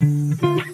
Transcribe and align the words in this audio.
Mm-hmm. 0.00 0.58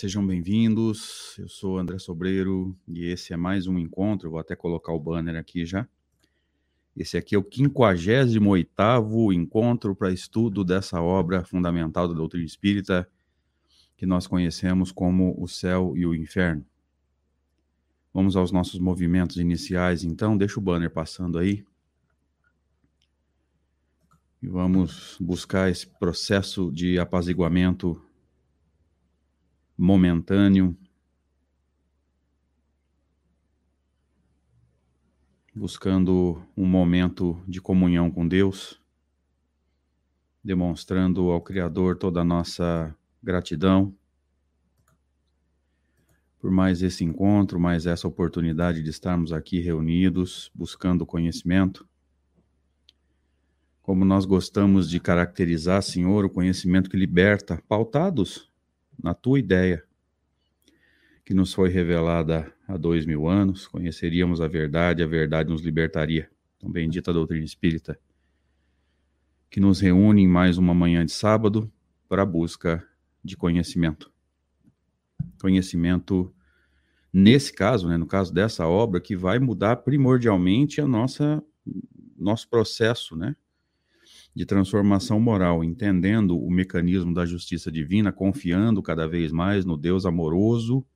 sejam 0.00 0.26
bem-vindos. 0.26 1.36
Eu 1.38 1.46
sou 1.46 1.76
André 1.76 1.98
Sobreiro 1.98 2.74
e 2.88 3.04
esse 3.04 3.34
é 3.34 3.36
mais 3.36 3.66
um 3.66 3.78
encontro. 3.78 4.30
Vou 4.30 4.38
até 4.38 4.56
colocar 4.56 4.94
o 4.94 4.98
banner 4.98 5.36
aqui 5.36 5.66
já. 5.66 5.86
Esse 6.96 7.18
aqui 7.18 7.34
é 7.34 7.38
o 7.38 7.46
58 7.46 9.34
encontro 9.34 9.94
para 9.94 10.10
estudo 10.10 10.64
dessa 10.64 11.02
obra 11.02 11.44
fundamental 11.44 12.08
da 12.08 12.14
doutrina 12.14 12.46
espírita 12.46 13.06
que 13.94 14.06
nós 14.06 14.26
conhecemos 14.26 14.90
como 14.90 15.34
o 15.38 15.46
céu 15.46 15.92
e 15.94 16.06
o 16.06 16.14
inferno. 16.14 16.64
Vamos 18.14 18.36
aos 18.36 18.50
nossos 18.50 18.80
movimentos 18.80 19.36
iniciais, 19.36 20.02
então. 20.02 20.34
Deixa 20.34 20.58
o 20.58 20.62
banner 20.62 20.90
passando 20.90 21.36
aí. 21.36 21.62
E 24.42 24.48
vamos 24.48 25.18
buscar 25.20 25.70
esse 25.70 25.86
processo 25.86 26.72
de 26.72 26.98
apaziguamento 26.98 28.02
momentâneo, 29.80 30.76
buscando 35.54 36.42
um 36.54 36.66
momento 36.66 37.42
de 37.48 37.62
comunhão 37.62 38.10
com 38.10 38.28
Deus, 38.28 38.78
demonstrando 40.44 41.30
ao 41.30 41.40
Criador 41.40 41.96
toda 41.96 42.20
a 42.20 42.24
nossa 42.24 42.94
gratidão 43.22 43.96
por 46.38 46.50
mais 46.50 46.82
esse 46.82 47.02
encontro, 47.02 47.58
mais 47.58 47.86
essa 47.86 48.06
oportunidade 48.06 48.82
de 48.82 48.90
estarmos 48.90 49.32
aqui 49.32 49.60
reunidos, 49.60 50.50
buscando 50.54 51.06
conhecimento. 51.06 51.86
Como 53.82 54.04
nós 54.04 54.26
gostamos 54.26 54.88
de 54.88 55.00
caracterizar, 55.00 55.82
Senhor, 55.82 56.24
o 56.24 56.30
conhecimento 56.30 56.88
que 56.88 56.96
liberta, 56.96 57.62
pautados 57.68 58.49
na 59.02 59.14
tua 59.14 59.38
ideia, 59.38 59.84
que 61.24 61.34
nos 61.34 61.54
foi 61.54 61.68
revelada 61.68 62.52
há 62.66 62.76
dois 62.76 63.06
mil 63.06 63.28
anos, 63.28 63.66
conheceríamos 63.66 64.40
a 64.40 64.48
verdade, 64.48 65.02
a 65.02 65.06
verdade 65.06 65.48
nos 65.48 65.62
libertaria. 65.62 66.30
Então, 66.56 66.70
bendita 66.70 67.12
doutrina 67.12 67.44
espírita, 67.44 67.98
que 69.50 69.60
nos 69.60 69.80
reúne 69.80 70.22
em 70.22 70.28
mais 70.28 70.58
uma 70.58 70.74
manhã 70.74 71.04
de 71.04 71.12
sábado 71.12 71.72
para 72.08 72.22
a 72.22 72.26
busca 72.26 72.86
de 73.24 73.36
conhecimento. 73.36 74.12
Conhecimento, 75.40 76.34
nesse 77.12 77.52
caso, 77.52 77.88
né, 77.88 77.96
no 77.96 78.06
caso 78.06 78.32
dessa 78.32 78.66
obra, 78.66 79.00
que 79.00 79.16
vai 79.16 79.38
mudar 79.38 79.76
primordialmente 79.76 80.80
a 80.80 80.86
nossa 80.86 81.42
nosso 82.16 82.48
processo, 82.50 83.16
né, 83.16 83.34
de 84.34 84.46
transformação 84.46 85.18
moral, 85.18 85.64
entendendo 85.64 86.38
o 86.38 86.50
mecanismo 86.50 87.12
da 87.12 87.26
justiça 87.26 87.70
divina, 87.70 88.12
confiando 88.12 88.82
cada 88.82 89.06
vez 89.08 89.32
mais 89.32 89.64
no 89.64 89.76
Deus 89.76 90.06
amoroso 90.06 90.86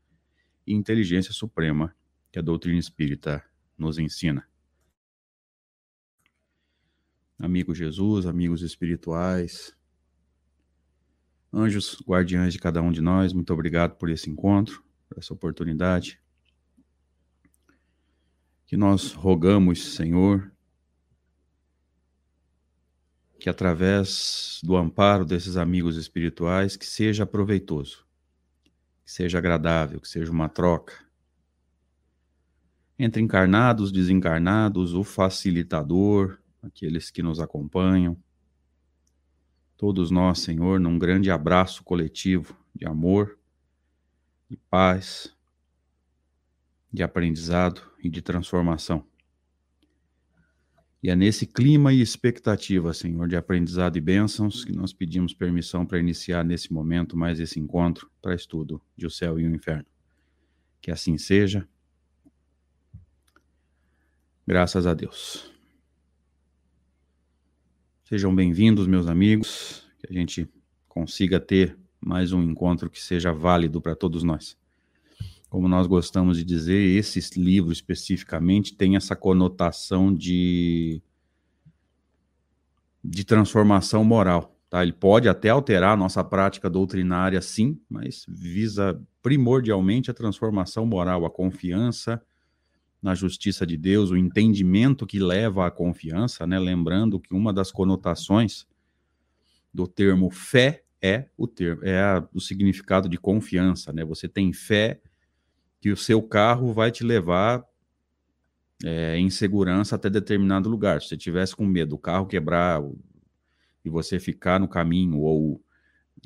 e 0.67 0.73
inteligência 0.73 1.33
suprema 1.33 1.95
que 2.31 2.39
a 2.39 2.43
doutrina 2.43 2.79
espírita 2.79 3.45
nos 3.77 3.99
ensina. 3.99 4.47
Amigo 7.39 7.75
Jesus, 7.75 8.27
amigos 8.27 8.63
espirituais, 8.63 9.77
anjos 11.53 12.01
guardiães 12.07 12.53
de 12.53 12.61
cada 12.61 12.81
um 12.81 12.93
de 12.93 13.01
nós, 13.01 13.33
muito 13.33 13.53
obrigado 13.53 13.97
por 13.97 14.09
esse 14.09 14.31
encontro, 14.31 14.83
por 15.09 15.19
essa 15.19 15.35
oportunidade. 15.35 16.21
Que 18.67 18.77
nós 18.77 19.13
rogamos, 19.13 19.95
Senhor, 19.95 20.54
que 23.45 23.51
através 23.51 24.59
do 24.65 24.75
amparo 24.75 25.23
desses 25.23 25.59
amigos 25.59 25.99
espirituais, 25.99 26.79
que 26.79 26.87
seja 26.87 27.27
proveitoso, 27.27 28.07
que 29.05 29.13
seja 29.13 29.37
agradável, 29.37 30.01
que 30.01 30.09
seja 30.09 30.33
uma 30.33 30.49
troca 30.49 30.95
entre 32.99 33.21
encarnados, 33.21 33.93
desencarnados, 33.93 34.95
o 34.95 35.05
facilitador, 35.05 36.39
aqueles 36.63 37.11
que 37.11 37.23
nos 37.23 37.39
acompanham, 37.39 38.17
todos 39.77 40.11
nós, 40.11 40.39
Senhor, 40.39 40.81
num 40.81 40.99
grande 40.99 41.31
abraço 41.31 41.85
coletivo 41.85 42.57
de 42.75 42.87
amor, 42.87 43.39
de 44.49 44.57
paz, 44.57 45.37
de 46.91 47.03
aprendizado 47.03 47.83
e 48.03 48.09
de 48.09 48.23
transformação. 48.23 49.07
E 51.05 51.11
é 51.11 51.15
nesse 51.15 51.45
clima 51.45 51.93
e 51.93 52.01
expectativa, 52.01 52.95
Senhor, 52.95 53.29
de 53.29 53.37
aprendizado 53.37 53.99
e 53.99 54.01
bênçãos, 54.01 54.65
que 54.65 54.73
nós 54.73 54.91
pedimos 54.91 55.35
permissão 55.35 55.85
para 55.85 55.99
iniciar 55.99 56.43
nesse 56.43 56.73
momento 56.73 57.15
mais 57.15 57.39
esse 57.39 57.61
encontro 57.61 58.11
para 58.23 58.35
estudo 58.35 58.81
de 58.97 59.07
o 59.07 59.11
céu 59.11 59.39
e 59.39 59.47
o 59.47 59.55
inferno. 59.55 59.85
Que 60.81 60.91
assim 60.91 61.19
seja. 61.19 61.69
Graças 64.47 64.87
a 64.87 64.95
Deus. 64.95 65.53
Sejam 68.05 68.35
bem-vindos, 68.35 68.87
meus 68.87 69.07
amigos, 69.07 69.87
que 69.99 70.11
a 70.11 70.13
gente 70.15 70.49
consiga 70.89 71.39
ter 71.39 71.77
mais 72.01 72.33
um 72.33 72.43
encontro 72.43 72.89
que 72.89 73.03
seja 73.03 73.31
válido 73.31 73.79
para 73.79 73.95
todos 73.95 74.23
nós 74.23 74.57
como 75.55 75.69
nós 75.69 75.87
gostamos 75.87 76.37
de 76.37 76.43
dizer, 76.43 76.75
esse 76.75 77.41
livro 77.41 77.71
especificamente 77.71 78.75
tem 78.75 78.97
essa 78.97 79.15
conotação 79.15 80.13
de, 80.13 81.01
de 83.05 83.23
transformação 83.23 84.05
moral. 84.05 84.59
Tá? 84.69 84.83
Ele 84.83 84.93
pode 84.93 85.29
até 85.29 85.51
alterar 85.51 85.93
a 85.93 85.97
nossa 85.97 86.25
prática 86.25 86.69
doutrinária, 86.69 87.41
sim, 87.41 87.81
mas 87.89 88.27
visa 88.29 89.01
primordialmente 89.23 90.11
a 90.11 90.15
transformação 90.15 90.85
moral, 90.85 91.25
a 91.25 91.31
confiança 91.31 92.21
na 93.01 93.15
justiça 93.15 93.65
de 93.65 93.77
Deus, 93.77 94.11
o 94.11 94.17
entendimento 94.17 95.07
que 95.07 95.21
leva 95.21 95.69
à 95.69 95.71
confiança, 95.71 96.49
né? 96.49 96.59
lembrando 96.59 97.21
que 97.21 97.33
uma 97.33 97.53
das 97.53 97.71
conotações 97.71 98.67
do 99.73 99.87
termo 99.87 100.33
fé 100.33 100.83
é 101.01 101.29
o 101.37 101.47
termo, 101.47 101.85
é 101.85 102.03
a, 102.03 102.29
o 102.35 102.41
significado 102.41 103.09
de 103.09 103.19
confiança, 103.19 103.93
né? 103.93 104.05
Você 104.05 104.27
tem 104.27 104.53
fé 104.53 105.01
que 105.85 105.93
o 105.93 105.97
seu 105.99 106.23
carro 106.23 106.73
vai 106.73 106.91
te 106.91 107.05
levar 107.05 107.63
é, 108.83 109.19
em 109.19 109.29
segurança 109.29 109.97
até 109.97 110.09
determinado 110.09 110.67
lugar. 110.67 111.03
Se 111.03 111.09
você 111.09 111.17
tivesse 111.19 111.55
com 111.55 111.67
medo 111.67 111.91
do 111.91 111.99
carro 111.99 112.25
quebrar 112.25 112.83
e 113.85 113.91
você 113.91 114.19
ficar 114.19 114.59
no 114.59 114.67
caminho 114.67 115.19
ou 115.19 115.63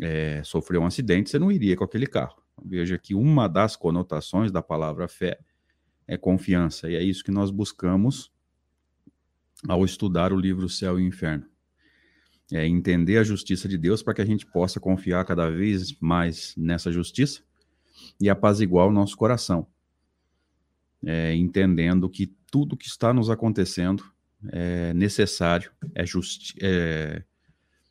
é, 0.01 0.41
sofrer 0.45 0.79
um 0.79 0.87
acidente, 0.87 1.29
você 1.29 1.41
não 1.41 1.51
iria 1.51 1.75
com 1.75 1.83
aquele 1.83 2.07
carro. 2.07 2.41
Veja 2.65 2.97
que 2.97 3.17
uma 3.17 3.49
das 3.49 3.75
conotações 3.75 4.53
da 4.53 4.63
palavra 4.63 5.09
fé 5.09 5.41
é 6.07 6.17
confiança, 6.17 6.89
e 6.89 6.95
é 6.95 7.03
isso 7.03 7.25
que 7.25 7.33
nós 7.33 7.51
buscamos 7.51 8.31
ao 9.67 9.85
estudar 9.85 10.33
o 10.33 10.39
livro 10.39 10.69
Céu 10.69 11.01
e 11.01 11.03
Inferno. 11.05 11.47
É 12.53 12.65
entender 12.65 13.19
a 13.19 13.25
justiça 13.25 13.67
de 13.67 13.77
Deus 13.77 14.05
para 14.05 14.15
que 14.15 14.23
a 14.23 14.25
gente 14.25 14.47
possa 14.47 14.79
confiar 14.79 15.25
cada 15.25 15.51
vez 15.51 15.99
mais 15.99 16.55
nessa 16.57 16.93
justiça 16.93 17.48
e 18.21 18.29
apaziguar 18.29 18.87
o 18.87 18.93
nosso 18.93 19.17
coração, 19.17 19.67
é, 21.05 21.35
entendendo 21.35 22.09
que 22.09 22.27
tudo 22.51 22.77
que 22.77 22.87
está 22.87 23.13
nos 23.13 23.31
acontecendo 23.31 24.05
é 24.49 24.93
necessário, 24.95 25.71
é, 25.95 26.07
justi 26.07 26.55
é, 26.61 27.23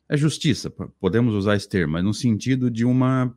é 0.08 0.16
justiça, 0.16 0.70
podemos 0.70 1.34
usar 1.34 1.56
esse 1.56 1.68
termo, 1.68 1.92
mas 1.92 2.04
no 2.04 2.14
sentido 2.14 2.70
de 2.70 2.84
uma, 2.84 3.34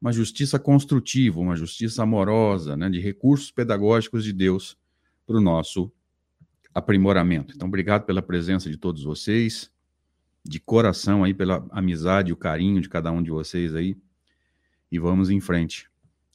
uma 0.00 0.12
justiça 0.12 0.58
construtiva, 0.58 1.40
uma 1.40 1.56
justiça 1.56 2.02
amorosa, 2.02 2.76
né, 2.76 2.90
de 2.90 3.00
recursos 3.00 3.50
pedagógicos 3.50 4.22
de 4.22 4.32
Deus 4.32 4.76
para 5.26 5.36
o 5.36 5.40
nosso 5.40 5.90
aprimoramento. 6.74 7.54
Então, 7.54 7.68
obrigado 7.68 8.04
pela 8.04 8.20
presença 8.20 8.68
de 8.68 8.76
todos 8.76 9.02
vocês, 9.02 9.70
de 10.44 10.60
coração 10.60 11.24
aí 11.24 11.32
pela 11.32 11.66
amizade, 11.70 12.32
o 12.32 12.36
carinho 12.36 12.82
de 12.82 12.88
cada 12.88 13.10
um 13.10 13.22
de 13.22 13.30
vocês 13.30 13.74
aí, 13.74 13.96
e 14.92 14.98
vamos 14.98 15.30
em 15.30 15.40
frente 15.40 15.88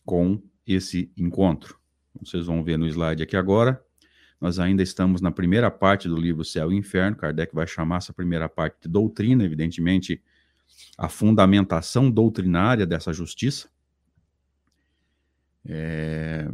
com 0.09 0.41
esse 0.65 1.11
encontro. 1.15 1.79
Vocês 2.19 2.47
vão 2.47 2.63
ver 2.63 2.79
no 2.79 2.87
slide 2.87 3.21
aqui 3.21 3.37
agora. 3.37 3.79
Nós 4.41 4.57
ainda 4.57 4.81
estamos 4.81 5.21
na 5.21 5.29
primeira 5.29 5.69
parte 5.69 6.07
do 6.09 6.17
livro 6.17 6.43
Céu 6.43 6.73
e 6.73 6.75
Inferno. 6.75 7.15
Kardec 7.15 7.53
vai 7.53 7.67
chamar 7.67 7.97
essa 7.97 8.11
primeira 8.11 8.49
parte 8.49 8.81
de 8.81 8.89
doutrina, 8.89 9.43
evidentemente, 9.43 10.19
a 10.97 11.07
fundamentação 11.07 12.09
doutrinária 12.09 12.87
dessa 12.87 13.13
justiça. 13.13 13.69
É, 15.63 16.49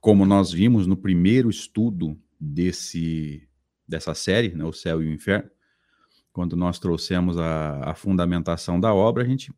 como 0.00 0.24
nós 0.24 0.50
vimos 0.50 0.86
no 0.86 0.96
primeiro 0.96 1.50
estudo 1.50 2.18
desse, 2.40 3.46
dessa 3.86 4.14
série, 4.14 4.54
né, 4.54 4.64
O 4.64 4.72
Céu 4.72 5.02
e 5.02 5.06
o 5.06 5.12
Inferno, 5.12 5.50
quando 6.32 6.56
nós 6.56 6.78
trouxemos 6.78 7.36
a, 7.36 7.90
a 7.90 7.94
fundamentação 7.94 8.80
da 8.80 8.94
obra, 8.94 9.22
a 9.22 9.26
gente 9.26 9.52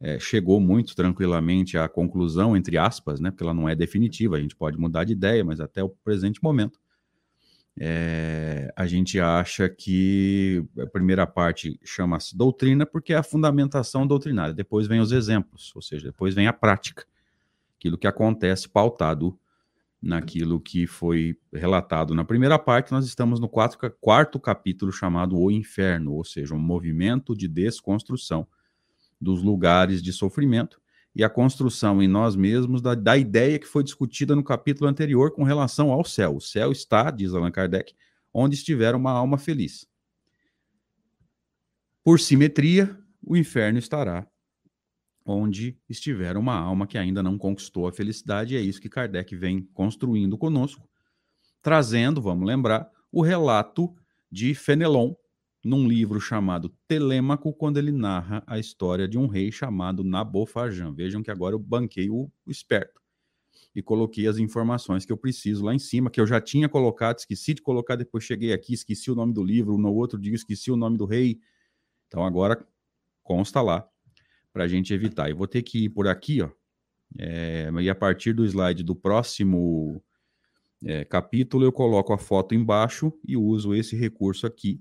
é, 0.00 0.18
chegou 0.18 0.60
muito 0.60 0.94
tranquilamente 0.94 1.78
à 1.78 1.88
conclusão, 1.88 2.56
entre 2.56 2.76
aspas, 2.76 3.20
né, 3.20 3.30
porque 3.30 3.42
ela 3.42 3.54
não 3.54 3.68
é 3.68 3.74
definitiva, 3.74 4.36
a 4.36 4.40
gente 4.40 4.56
pode 4.56 4.78
mudar 4.78 5.04
de 5.04 5.12
ideia, 5.12 5.44
mas 5.44 5.60
até 5.60 5.82
o 5.82 5.88
presente 5.88 6.42
momento, 6.42 6.78
é, 7.76 8.72
a 8.76 8.86
gente 8.86 9.18
acha 9.18 9.68
que 9.68 10.64
a 10.78 10.86
primeira 10.86 11.26
parte 11.26 11.78
chama-se 11.82 12.36
doutrina 12.36 12.86
porque 12.86 13.12
é 13.12 13.16
a 13.16 13.22
fundamentação 13.22 14.06
doutrinária, 14.06 14.54
depois 14.54 14.86
vem 14.86 15.00
os 15.00 15.10
exemplos, 15.10 15.72
ou 15.74 15.82
seja, 15.82 16.06
depois 16.06 16.34
vem 16.34 16.46
a 16.46 16.52
prática, 16.52 17.04
aquilo 17.76 17.98
que 17.98 18.06
acontece 18.06 18.68
pautado 18.68 19.38
naquilo 20.00 20.60
que 20.60 20.86
foi 20.86 21.36
relatado 21.52 22.14
na 22.14 22.24
primeira 22.24 22.58
parte, 22.58 22.92
nós 22.92 23.06
estamos 23.06 23.40
no 23.40 23.48
quarto 23.48 24.38
capítulo 24.38 24.92
chamado 24.92 25.36
O 25.36 25.50
Inferno, 25.50 26.12
ou 26.12 26.24
seja, 26.24 26.54
um 26.54 26.58
movimento 26.58 27.34
de 27.34 27.48
desconstrução 27.48 28.46
dos 29.24 29.42
lugares 29.42 30.02
de 30.02 30.12
sofrimento 30.12 30.80
e 31.14 31.24
a 31.24 31.30
construção 31.30 32.02
em 32.02 32.08
nós 32.08 32.36
mesmos 32.36 32.82
da, 32.82 32.94
da, 32.94 33.16
ideia 33.16 33.58
que 33.58 33.66
foi 33.66 33.82
discutida 33.82 34.36
no 34.36 34.44
capítulo 34.44 34.88
anterior 34.88 35.32
com 35.32 35.42
relação 35.42 35.90
ao 35.90 36.04
céu. 36.04 36.36
O 36.36 36.40
céu 36.40 36.70
está, 36.70 37.10
diz 37.10 37.34
Allan 37.34 37.50
Kardec, 37.50 37.94
onde 38.32 38.54
estiver 38.54 38.94
uma 38.94 39.10
alma 39.10 39.38
feliz. 39.38 39.86
Por 42.02 42.20
simetria, 42.20 42.98
o 43.22 43.36
inferno 43.36 43.78
estará 43.78 44.28
onde 45.24 45.78
estiver 45.88 46.36
uma 46.36 46.54
alma 46.54 46.86
que 46.86 46.98
ainda 46.98 47.22
não 47.22 47.38
conquistou 47.38 47.86
a 47.86 47.92
felicidade, 47.92 48.54
e 48.54 48.58
é 48.58 48.60
isso 48.60 48.80
que 48.80 48.90
Kardec 48.90 49.34
vem 49.34 49.62
construindo 49.72 50.36
conosco, 50.36 50.86
trazendo, 51.62 52.20
vamos 52.20 52.46
lembrar, 52.46 52.90
o 53.10 53.22
relato 53.22 53.94
de 54.30 54.54
Fenelon, 54.54 55.14
num 55.64 55.88
livro 55.88 56.20
chamado 56.20 56.68
Telêmaco, 56.86 57.52
quando 57.52 57.78
ele 57.78 57.90
narra 57.90 58.44
a 58.46 58.58
história 58.58 59.08
de 59.08 59.16
um 59.16 59.26
rei 59.26 59.50
chamado 59.50 60.04
Nabofarjan. 60.04 60.92
Vejam 60.92 61.22
que 61.22 61.30
agora 61.30 61.54
eu 61.54 61.58
banquei 61.58 62.10
o, 62.10 62.30
o 62.44 62.50
esperto 62.50 63.00
e 63.74 63.82
coloquei 63.82 64.26
as 64.28 64.36
informações 64.36 65.06
que 65.06 65.12
eu 65.12 65.16
preciso 65.16 65.64
lá 65.64 65.74
em 65.74 65.78
cima, 65.78 66.10
que 66.10 66.20
eu 66.20 66.26
já 66.26 66.40
tinha 66.40 66.68
colocado, 66.68 67.18
esqueci 67.18 67.54
de 67.54 67.62
colocar, 67.62 67.96
depois 67.96 68.22
cheguei 68.22 68.52
aqui, 68.52 68.74
esqueci 68.74 69.10
o 69.10 69.14
nome 69.14 69.32
do 69.32 69.42
livro, 69.42 69.78
no 69.78 69.92
outro 69.92 70.18
dia 70.18 70.34
esqueci 70.34 70.70
o 70.70 70.76
nome 70.76 70.98
do 70.98 71.06
rei. 71.06 71.40
Então 72.06 72.24
agora 72.24 72.64
consta 73.22 73.62
lá 73.62 73.88
para 74.52 74.64
a 74.64 74.68
gente 74.68 74.92
evitar. 74.92 75.30
Eu 75.30 75.36
vou 75.36 75.48
ter 75.48 75.62
que 75.62 75.86
ir 75.86 75.88
por 75.88 76.06
aqui, 76.06 76.42
ó, 76.42 76.50
é, 77.18 77.70
e 77.80 77.88
a 77.88 77.94
partir 77.94 78.32
do 78.32 78.44
slide 78.44 78.82
do 78.82 78.94
próximo 78.94 80.02
é, 80.84 81.04
capítulo 81.04 81.64
eu 81.64 81.72
coloco 81.72 82.12
a 82.12 82.18
foto 82.18 82.54
embaixo 82.54 83.12
e 83.26 83.36
uso 83.36 83.74
esse 83.74 83.96
recurso 83.96 84.46
aqui 84.46 84.80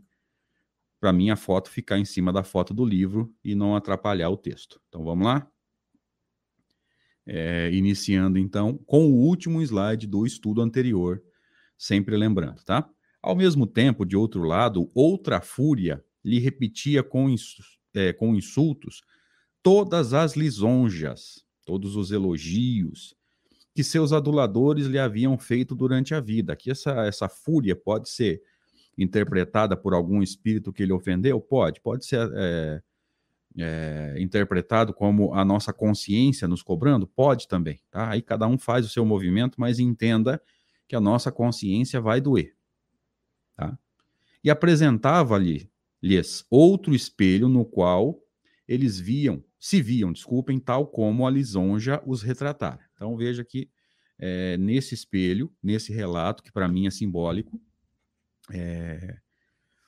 para 1.04 1.12
minha 1.12 1.36
foto 1.36 1.70
ficar 1.70 2.00
em 2.00 2.06
cima 2.06 2.32
da 2.32 2.46
foto 2.46 2.74
do 2.74 2.86
livro 2.86 3.30
e 3.44 3.56
não 3.56 3.76
atrapalhar 3.76 4.30
o 4.30 4.38
texto. 4.38 4.80
Então 4.88 5.04
vamos 5.04 5.26
lá? 5.26 5.46
É, 7.26 7.70
iniciando 7.74 8.40
então 8.40 8.78
com 8.86 9.08
o 9.08 9.16
último 9.16 9.62
slide 9.62 10.08
do 10.08 10.26
estudo 10.26 10.62
anterior, 10.62 11.22
sempre 11.78 12.16
lembrando, 12.16 12.64
tá? 12.64 12.90
Ao 13.22 13.36
mesmo 13.36 13.68
tempo, 13.68 14.06
de 14.06 14.16
outro 14.16 14.44
lado, 14.44 14.90
outra 14.96 15.42
fúria 15.42 16.02
lhe 16.24 16.40
repetia 16.40 17.04
com, 17.04 17.30
ins 17.30 17.58
é, 17.94 18.14
com 18.14 18.34
insultos 18.34 19.02
todas 19.62 20.14
as 20.14 20.38
lisonjas, 20.38 21.44
todos 21.66 21.98
os 21.98 22.12
elogios 22.12 23.14
que 23.76 23.84
seus 23.84 24.14
aduladores 24.14 24.86
lhe 24.86 25.00
haviam 25.00 25.38
feito 25.38 25.76
durante 25.76 26.16
a 26.16 26.22
vida. 26.22 26.54
Aqui 26.54 26.72
essa, 26.72 27.06
essa 27.06 27.28
fúria 27.28 27.76
pode 27.76 28.08
ser 28.08 28.42
interpretada 28.98 29.76
por 29.76 29.94
algum 29.94 30.22
espírito 30.22 30.72
que 30.72 30.84
ele 30.84 30.94
ofendeu? 30.94 31.40
Pode. 31.40 31.82
Pode 31.82 32.06
ser 32.06 32.30
é, 32.36 32.82
é, 33.58 34.16
interpretado 34.20 34.94
como 34.94 35.34
a 35.34 35.44
nossa 35.44 35.74
consciência 35.74 36.48
nos 36.48 36.62
cobrando? 36.62 37.08
Pode 37.08 37.48
também. 37.48 37.80
Tá? 37.90 38.10
Aí 38.10 38.22
cada 38.22 38.48
um 38.48 38.58
faz 38.58 38.86
o 38.86 38.90
seu 38.90 39.06
movimento, 39.06 39.60
mas 39.60 39.80
entenda 39.80 40.42
que 40.88 40.96
a 40.96 41.00
nossa 41.00 41.32
consciência 41.32 42.00
vai 42.00 42.22
doer. 42.22 42.56
Tá? 43.56 43.78
E 44.44 44.50
apresentava-lhes 44.50 45.68
outro 46.50 46.94
espelho 46.94 47.48
no 47.48 47.66
qual 47.66 48.20
eles 48.68 49.00
viam, 49.00 49.44
se 49.60 49.82
viam, 49.82 50.12
desculpem, 50.12 50.60
tal 50.60 50.88
como 50.88 51.28
a 51.28 51.32
lisonja 51.32 52.02
os 52.06 52.22
retratara. 52.22 52.80
Então 52.96 53.16
veja 53.16 53.44
que 53.44 53.70
é, 54.18 54.58
nesse 54.58 54.94
espelho, 54.94 55.52
nesse 55.62 55.94
relato, 55.94 56.44
que 56.44 56.52
para 56.52 56.68
mim 56.68 56.88
é 56.88 56.92
simbólico, 56.92 57.60
é, 58.52 59.18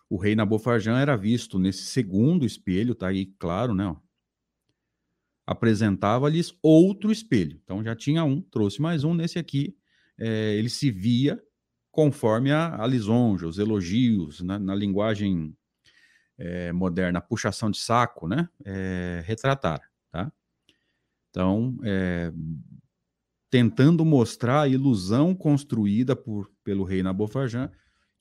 o 0.09 0.17
rei 0.17 0.35
Nabofarjan 0.35 0.99
era 0.99 1.15
visto 1.15 1.59
nesse 1.59 1.83
segundo 1.83 2.45
espelho, 2.45 2.95
tá 2.95 3.07
aí 3.07 3.25
claro, 3.37 3.73
né? 3.73 3.95
Apresentava-lhes 5.45 6.57
outro 6.61 7.11
espelho. 7.11 7.59
Então 7.63 7.83
já 7.83 7.95
tinha 7.95 8.23
um, 8.23 8.41
trouxe 8.41 8.81
mais 8.81 9.03
um. 9.03 9.13
Nesse 9.13 9.37
aqui, 9.37 9.75
é, 10.17 10.55
ele 10.55 10.69
se 10.69 10.89
via 10.89 11.41
conforme 11.91 12.51
a, 12.51 12.81
a 12.81 12.87
lisonja, 12.87 13.47
os 13.47 13.57
elogios, 13.57 14.41
na, 14.41 14.59
na 14.59 14.75
linguagem 14.75 15.55
é, 16.37 16.71
moderna, 16.71 17.19
a 17.19 17.21
puxação 17.21 17.71
de 17.71 17.77
saco, 17.77 18.27
né? 18.27 18.49
É, 18.63 19.23
retratar, 19.25 19.81
tá? 20.11 20.31
Então, 21.29 21.77
é, 21.83 22.31
tentando 23.49 24.03
mostrar 24.03 24.61
a 24.61 24.67
ilusão 24.67 25.33
construída 25.35 26.15
por, 26.15 26.51
pelo 26.63 26.83
rei 26.83 27.01
Nabofarjan 27.03 27.71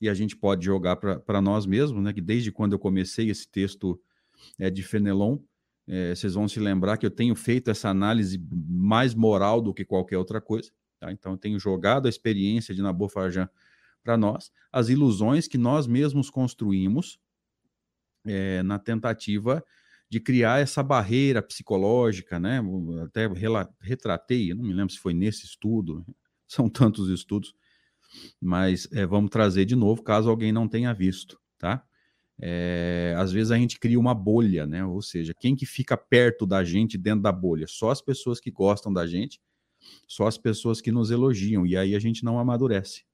e 0.01 0.09
a 0.09 0.15
gente 0.15 0.37
pode 0.37 0.65
jogar 0.65 0.97
para 0.97 1.41
nós 1.41 1.67
mesmos, 1.67 2.03
né? 2.03 2.13
Que 2.13 2.21
desde 2.21 2.53
quando 2.53 2.73
eu 2.73 2.79
comecei 2.79 3.31
esse 3.31 3.49
texto 3.49 4.01
é, 4.59 4.71
de 4.71 4.83
Fenelon, 4.83 5.39
é, 5.87 6.15
vocês 6.15 6.35
vão 6.35 6.49
se 6.49 6.59
lembrar 6.59 6.97
que 6.97 7.07
eu 7.07 7.11
tenho 7.11 7.35
feito 7.35 7.71
essa 7.71 7.89
análise 7.89 8.43
mais 8.51 9.15
moral 9.15 9.61
do 9.61 9.73
que 9.73 9.85
qualquer 9.85 10.19
outra 10.19 10.41
coisa. 10.41 10.71
Tá? 10.99 11.13
Então, 11.13 11.33
eu 11.33 11.39
tenho 11.39 11.59
jogado 11.59 12.07
a 12.07 12.09
experiência 12.09 12.75
de 12.75 12.83
Nabor 12.83 13.11
Farjan 13.11 13.49
para 14.03 14.17
nós, 14.17 14.51
as 14.71 14.89
ilusões 14.89 15.49
que 15.49 15.57
nós 15.57 15.87
mesmos 15.87 16.29
construímos 16.29 17.19
é, 18.27 18.63
na 18.63 18.79
tentativa 18.79 19.65
de 20.09 20.21
criar 20.21 20.61
essa 20.61 20.83
barreira 20.83 21.43
psicológica, 21.43 22.39
né? 22.39 22.63
Até 23.03 23.27
retratei, 23.81 24.55
não 24.55 24.65
me 24.65 24.73
lembro 24.73 24.93
se 24.93 24.99
foi 24.99 25.15
nesse 25.15 25.47
estudo, 25.47 26.05
são 26.47 26.69
tantos 26.69 27.09
estudos, 27.09 27.55
mas 28.41 28.89
é, 28.93 29.07
vamos 29.07 29.31
trazer 29.31 29.65
de 29.65 29.77
novo, 29.77 30.03
caso 30.03 30.29
alguém 30.29 30.53
não 30.53 30.69
tenha 30.69 30.93
visto, 30.93 31.39
tá? 31.59 31.85
É, 32.41 33.15
às 33.17 33.33
vezes 33.33 33.51
a 33.51 33.57
gente 33.57 33.79
cria 33.79 33.99
uma 33.99 34.15
bolha, 34.15 34.67
né? 34.67 34.85
Ou 34.85 35.01
seja, 35.01 35.33
quem 35.33 35.55
que 35.55 35.67
fica 35.67 35.97
perto 35.97 36.47
da 36.47 36.65
gente 36.65 36.99
dentro 36.99 37.23
da 37.23 37.33
bolha? 37.33 37.67
Só 37.69 37.91
as 37.91 38.01
pessoas 38.01 38.41
que 38.41 38.51
gostam 38.51 38.93
da 38.93 39.07
gente, 39.07 39.41
só 40.07 40.27
as 40.27 40.37
pessoas 40.37 40.81
que 40.81 40.91
nos 40.91 41.11
elogiam, 41.11 41.67
e 41.67 41.77
aí 41.77 41.95
a 41.95 41.99
gente 41.99 42.25
não 42.25 42.39
amadurece. 42.39 43.05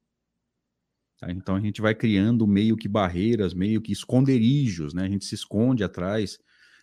Tá? 1.19 1.31
Então 1.31 1.55
a 1.55 1.61
gente 1.61 1.83
vai 1.83 1.95
criando 1.95 2.47
meio 2.47 2.77
que 2.77 2.89
barreiras, 2.89 3.53
meio 3.53 3.83
que 3.83 3.93
esconderijos, 3.93 4.95
né? 4.95 5.05
A 5.05 5.09
gente 5.09 5.27
se 5.27 5.35
esconde 5.35 5.85
atrás 5.85 6.39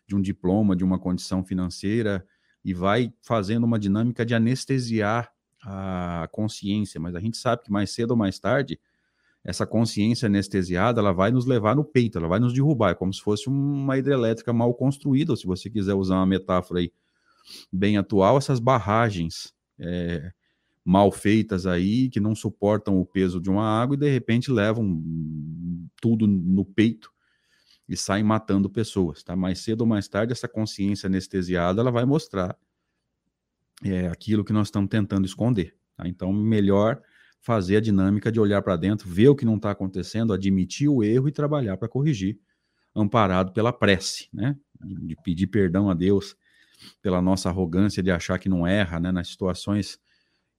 de 0.07 0.15
um 0.15 0.21
diploma, 0.21 0.75
de 0.75 0.83
uma 0.83 0.99
condição 0.99 1.43
financeira 1.43 2.25
e 2.63 2.73
vai 2.73 3.11
fazendo 3.23 3.63
uma 3.63 3.79
dinâmica 3.79 4.25
de 4.25 4.35
anestesiar 4.35 5.31
a 5.69 6.27
consciência, 6.31 6.99
mas 6.99 7.13
a 7.13 7.19
gente 7.19 7.37
sabe 7.37 7.63
que 7.63 7.71
mais 7.71 7.91
cedo 7.91 8.11
ou 8.11 8.17
mais 8.17 8.39
tarde 8.39 8.79
essa 9.43 9.65
consciência 9.65 10.27
anestesiada 10.27 10.99
ela 10.99 11.11
vai 11.11 11.29
nos 11.31 11.45
levar 11.45 11.75
no 11.75 11.83
peito, 11.83 12.17
ela 12.17 12.27
vai 12.27 12.39
nos 12.39 12.53
derrubar, 12.53 12.91
é 12.91 12.95
como 12.95 13.13
se 13.13 13.21
fosse 13.21 13.47
uma 13.47 13.97
hidrelétrica 13.97 14.51
mal 14.53 14.73
construída, 14.73 15.31
ou 15.33 15.37
se 15.37 15.45
você 15.45 15.69
quiser 15.69 15.93
usar 15.93 16.15
uma 16.15 16.25
metáfora 16.25 16.79
aí 16.79 16.91
bem 17.71 17.97
atual, 17.97 18.37
essas 18.37 18.59
barragens 18.59 19.53
é, 19.79 20.31
mal 20.83 21.11
feitas 21.11 21.65
aí, 21.65 22.09
que 22.09 22.19
não 22.19 22.35
suportam 22.35 22.99
o 22.99 23.05
peso 23.05 23.39
de 23.41 23.49
uma 23.49 23.63
água 23.63 23.95
e 23.95 23.99
de 23.99 24.09
repente 24.09 24.51
levam 24.51 25.01
tudo 26.01 26.27
no 26.27 26.63
peito 26.65 27.11
e 27.87 27.95
saem 27.95 28.23
matando 28.23 28.69
pessoas, 28.69 29.23
tá? 29.23 29.35
Mais 29.35 29.59
cedo 29.59 29.81
ou 29.81 29.87
mais 29.87 30.07
tarde 30.07 30.33
essa 30.33 30.47
consciência 30.47 31.07
anestesiada 31.07 31.81
ela 31.81 31.91
vai 31.91 32.05
mostrar 32.05 32.57
é 33.83 34.07
aquilo 34.07 34.43
que 34.43 34.53
nós 34.53 34.67
estamos 34.67 34.89
tentando 34.89 35.25
esconder. 35.25 35.75
Tá? 35.95 36.07
Então, 36.07 36.31
melhor 36.31 37.01
fazer 37.41 37.77
a 37.77 37.81
dinâmica 37.81 38.31
de 38.31 38.39
olhar 38.39 38.61
para 38.61 38.75
dentro, 38.75 39.09
ver 39.09 39.29
o 39.29 39.35
que 39.35 39.45
não 39.45 39.55
está 39.55 39.71
acontecendo, 39.71 40.33
admitir 40.33 40.89
o 40.89 41.03
erro 41.03 41.27
e 41.27 41.31
trabalhar 41.31 41.77
para 41.77 41.87
corrigir, 41.87 42.39
amparado 42.95 43.53
pela 43.53 43.71
prece, 43.71 44.27
né? 44.33 44.57
De 44.83 45.15
pedir 45.23 45.47
perdão 45.47 45.89
a 45.89 45.93
Deus 45.93 46.35
pela 47.01 47.21
nossa 47.21 47.49
arrogância 47.49 48.03
de 48.03 48.11
achar 48.11 48.37
que 48.39 48.49
não 48.49 48.65
erra, 48.65 48.99
né? 48.99 49.11
Nas 49.11 49.29
situações 49.29 49.99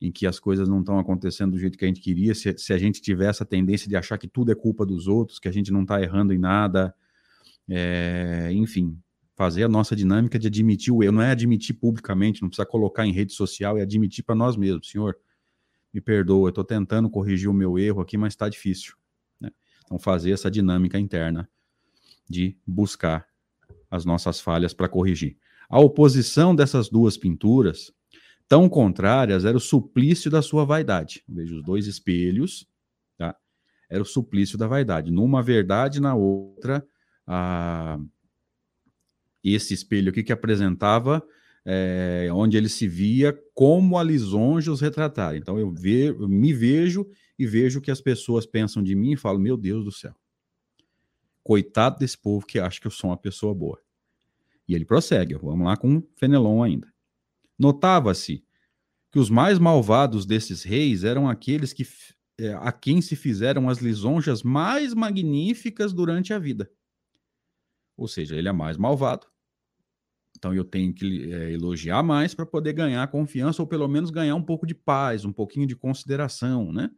em 0.00 0.12
que 0.12 0.26
as 0.26 0.38
coisas 0.38 0.68
não 0.68 0.80
estão 0.80 0.98
acontecendo 0.98 1.52
do 1.52 1.58
jeito 1.58 1.76
que 1.76 1.84
a 1.84 1.88
gente 1.88 2.00
queria, 2.00 2.34
se, 2.34 2.56
se, 2.56 2.72
a 2.72 2.78
gente 2.78 3.02
tiver 3.02 3.28
essa 3.28 3.44
tendência 3.44 3.88
de 3.88 3.96
achar 3.96 4.16
que 4.16 4.28
tudo 4.28 4.52
é 4.52 4.54
culpa 4.54 4.86
dos 4.86 5.08
outros, 5.08 5.40
que 5.40 5.48
a 5.48 5.52
gente 5.52 5.72
não 5.72 5.82
está 5.82 6.00
errando 6.00 6.32
em 6.32 6.38
nada, 6.38 6.94
é, 7.68 8.50
enfim, 8.52 8.96
fazer 9.38 9.62
a 9.62 9.68
nossa 9.68 9.94
dinâmica 9.94 10.36
de 10.36 10.48
admitir 10.48 10.92
o 10.92 11.00
erro, 11.00 11.12
não 11.12 11.22
é 11.22 11.30
admitir 11.30 11.72
publicamente, 11.72 12.42
não 12.42 12.48
precisa 12.48 12.66
colocar 12.66 13.06
em 13.06 13.12
rede 13.12 13.32
social, 13.32 13.78
é 13.78 13.82
admitir 13.82 14.24
para 14.24 14.34
nós 14.34 14.56
mesmos, 14.56 14.90
senhor, 14.90 15.16
me 15.94 16.00
perdoa, 16.00 16.46
eu 16.46 16.48
estou 16.48 16.64
tentando 16.64 17.08
corrigir 17.08 17.48
o 17.48 17.54
meu 17.54 17.78
erro 17.78 18.00
aqui, 18.00 18.18
mas 18.18 18.32
está 18.32 18.48
difícil. 18.48 18.96
Né? 19.40 19.52
Então, 19.84 19.96
fazer 19.96 20.32
essa 20.32 20.50
dinâmica 20.50 20.98
interna 20.98 21.48
de 22.28 22.58
buscar 22.66 23.28
as 23.88 24.04
nossas 24.04 24.40
falhas 24.40 24.74
para 24.74 24.88
corrigir. 24.88 25.36
A 25.70 25.78
oposição 25.78 26.52
dessas 26.52 26.88
duas 26.88 27.16
pinturas, 27.16 27.92
tão 28.48 28.68
contrárias, 28.68 29.44
era 29.44 29.56
o 29.56 29.60
suplício 29.60 30.28
da 30.28 30.42
sua 30.42 30.64
vaidade. 30.64 31.22
Veja 31.28 31.54
os 31.54 31.62
dois 31.62 31.86
espelhos, 31.86 32.66
tá? 33.16 33.36
Era 33.88 34.02
o 34.02 34.06
suplício 34.06 34.58
da 34.58 34.66
vaidade. 34.66 35.12
Numa 35.12 35.44
verdade, 35.44 36.00
na 36.00 36.16
outra, 36.16 36.84
a... 37.24 38.00
esse 39.44 39.74
espelho 39.74 40.10
aqui 40.10 40.22
que 40.22 40.32
apresentava 40.32 41.22
é, 41.70 42.30
onde 42.32 42.56
ele 42.56 42.68
se 42.68 42.88
via 42.88 43.38
como 43.54 43.98
a 43.98 44.02
lisonja 44.02 44.72
os 44.72 44.80
retratar. 44.80 45.36
Então 45.36 45.58
eu, 45.58 45.70
ve, 45.70 46.06
eu 46.06 46.26
me 46.26 46.52
vejo 46.52 47.06
e 47.38 47.46
vejo 47.46 47.80
que 47.80 47.90
as 47.90 48.00
pessoas 48.00 48.46
pensam 48.46 48.82
de 48.82 48.94
mim 48.94 49.12
e 49.12 49.16
falo, 49.16 49.38
meu 49.38 49.56
Deus 49.56 49.84
do 49.84 49.92
céu, 49.92 50.14
coitado 51.42 51.98
desse 51.98 52.16
povo 52.16 52.46
que 52.46 52.58
acha 52.58 52.80
que 52.80 52.86
eu 52.86 52.90
sou 52.90 53.10
uma 53.10 53.18
pessoa 53.18 53.54
boa. 53.54 53.78
E 54.66 54.74
ele 54.74 54.86
prossegue, 54.86 55.34
vamos 55.34 55.66
lá 55.66 55.76
com 55.76 56.02
Fenelon 56.16 56.62
ainda. 56.62 56.92
Notava-se 57.58 58.42
que 59.10 59.18
os 59.18 59.28
mais 59.28 59.58
malvados 59.58 60.24
desses 60.24 60.62
reis 60.62 61.04
eram 61.04 61.28
aqueles 61.28 61.72
que, 61.72 61.86
é, 62.38 62.54
a 62.54 62.72
quem 62.72 63.02
se 63.02 63.16
fizeram 63.16 63.68
as 63.68 63.78
lisonjas 63.78 64.42
mais 64.42 64.94
magníficas 64.94 65.92
durante 65.92 66.32
a 66.32 66.38
vida. 66.38 66.70
Ou 67.98 68.08
seja, 68.08 68.34
ele 68.34 68.48
é 68.48 68.52
mais 68.52 68.78
malvado, 68.78 69.26
então 70.38 70.54
eu 70.54 70.64
tenho 70.64 70.94
que 70.94 71.32
é, 71.32 71.52
elogiar 71.52 72.02
mais 72.02 72.32
para 72.32 72.46
poder 72.46 72.72
ganhar 72.72 73.06
confiança 73.08 73.60
ou 73.60 73.66
pelo 73.66 73.88
menos 73.88 74.10
ganhar 74.10 74.36
um 74.36 74.42
pouco 74.42 74.66
de 74.66 74.74
paz, 74.74 75.24
um 75.24 75.32
pouquinho 75.32 75.66
de 75.66 75.74
consideração, 75.74 76.72
né? 76.72 76.90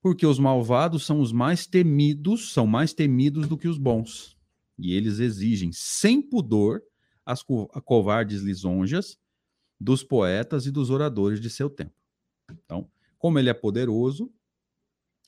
Porque 0.00 0.24
os 0.24 0.38
malvados 0.38 1.04
são 1.04 1.20
os 1.20 1.32
mais 1.32 1.66
temidos, 1.66 2.52
são 2.52 2.66
mais 2.66 2.94
temidos 2.94 3.48
do 3.48 3.58
que 3.58 3.68
os 3.68 3.78
bons. 3.78 4.36
E 4.78 4.94
eles 4.94 5.18
exigem 5.18 5.70
sem 5.72 6.22
pudor 6.22 6.82
as 7.26 7.42
co 7.42 7.66
covardes 7.84 8.42
lisonjas 8.42 9.18
dos 9.80 10.02
poetas 10.02 10.66
e 10.66 10.70
dos 10.70 10.90
oradores 10.90 11.40
de 11.40 11.50
seu 11.50 11.68
tempo. 11.68 11.94
Então, 12.50 12.88
como 13.18 13.38
ele 13.38 13.50
é 13.50 13.54
poderoso, 13.54 14.32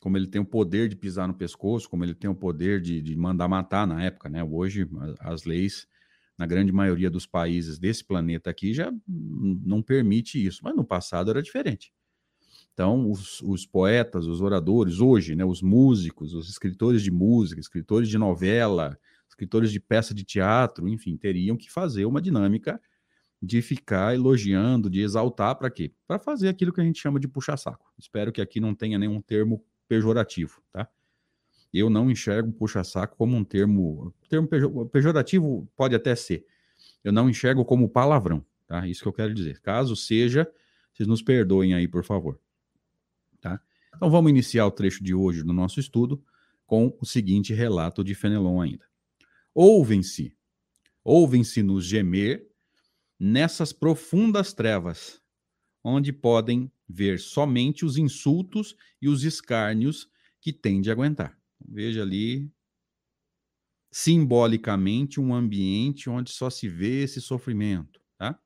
como 0.05 0.19
ele 0.19 0.27
tem 0.27 0.39
o 0.39 0.45
poder 0.45 0.87
de 0.87 0.95
pisar 0.95 1.27
no 1.27 1.33
pescoço, 1.33 1.89
como 1.89 2.05
ele 2.05 2.15
tem 2.15 2.29
o 2.29 2.35
poder 2.35 2.79
de, 2.79 3.01
de 3.01 3.17
mandar 3.17 3.49
matar 3.49 3.87
na 3.87 4.05
época, 4.05 4.29
né? 4.29 4.45
Hoje 4.45 4.87
as 5.19 5.45
leis 5.45 5.87
na 6.37 6.45
grande 6.45 6.71
maioria 6.71 7.09
dos 7.09 7.25
países 7.27 7.79
desse 7.79 8.05
planeta 8.05 8.51
aqui, 8.51 8.75
já 8.75 8.93
não 9.09 9.81
permite 9.81 10.45
isso. 10.45 10.61
Mas 10.63 10.77
no 10.77 10.85
passado 10.85 11.31
era 11.31 11.43
diferente. 11.43 11.91
Então, 12.75 13.11
os, 13.11 13.41
os, 13.41 13.65
poetas, 13.65 14.27
os 14.27 14.43
oradores, 14.43 15.01
hoje, 15.01 15.35
né, 15.35 15.43
os 15.43 15.63
músicos, 15.63 16.35
os 16.35 16.51
escritores 16.51 17.01
de 17.01 17.11
música, 17.11 17.59
escritores 17.59 18.07
de 18.07 18.19
novela, 18.19 18.99
escritores 19.27 19.73
de 19.73 19.81
peça 19.81 20.13
de 20.13 20.23
teatro, 20.23 20.87
enfim, 20.87 21.17
teriam 21.17 21.57
que 21.57 21.73
fazer 21.73 22.05
uma 22.05 22.21
dinâmica 22.21 22.79
de 23.41 23.63
ficar 23.63 24.15
elogiando, 24.15 24.91
de 24.91 25.01
exaltar, 25.01 25.57
para 25.57 25.71
quê? 25.71 25.95
Para 26.07 26.19
fazer 26.19 26.49
aquilo 26.49 26.75
que 26.75 26.83
a 26.83 26.85
gente 26.85 27.01
chama 27.01 27.19
de 27.19 27.27
puxa-saco. 27.27 27.91
Espero 27.99 28.31
que 28.31 28.43
aqui 28.43 28.61
não 28.61 28.75
tenha 28.75 28.99
nenhum 28.99 29.23
termo 29.23 29.65
pejorativo, 29.89 30.63
tá? 30.73 30.89
eu 31.79 31.91
não 31.91 32.11
enxergo 32.11 32.53
puxa-saco 32.53 33.17
como 33.17 33.37
um 33.37 33.45
termo, 33.45 34.15
termo 34.29 34.49
pejorativo 34.89 35.69
pode 35.77 35.95
até 35.95 36.15
ser. 36.15 36.47
Eu 37.03 37.13
não 37.13 37.29
enxergo 37.29 37.65
como 37.65 37.89
palavrão, 37.89 38.45
tá? 38.67 38.87
Isso 38.87 39.03
que 39.03 39.09
eu 39.09 39.13
quero 39.13 39.35
dizer. 39.35 39.61
Caso 39.61 39.97
seja, 39.97 40.51
vocês 40.93 41.09
nos 41.09 41.21
perdoem 41.21 41.75
aí, 41.75 41.89
por 41.89 42.05
favor. 42.05 42.39
Tá? 43.41 43.61
Então 43.95 44.09
vamos 44.09 44.31
iniciar 44.31 44.67
o 44.67 44.71
trecho 44.71 45.03
de 45.03 45.15
hoje 45.15 45.43
do 45.43 45.53
nosso 45.53 45.81
estudo 45.81 46.23
com 46.65 46.97
o 47.01 47.05
seguinte 47.05 47.53
relato 47.53 48.05
de 48.05 48.15
Fenelon 48.15 48.61
ainda. 48.61 48.85
Ouvem-se, 49.53 50.37
ouvem-se 51.03 51.63
nos 51.63 51.85
gemer 51.85 52.49
nessas 53.19 53.73
profundas 53.73 54.53
trevas, 54.53 55.21
onde 55.83 56.13
podem 56.13 56.71
ver 56.89 57.19
somente 57.19 57.85
os 57.85 57.97
insultos 57.97 58.77
e 59.01 59.09
os 59.09 59.25
escárnios 59.25 60.09
que 60.41 60.53
têm 60.53 60.81
de 60.81 60.91
aguentar. 60.91 61.39
Veja 61.67 62.03
ali 62.03 62.51
simbolicamente 63.91 65.21
um 65.21 65.33
ambiente 65.33 66.11
onde 66.11 66.31
só 66.31 66.51
se 66.51 66.69
vê 66.69 67.05
esse 67.05 67.21
sofrimento, 67.21 68.01
tá? 68.19 68.39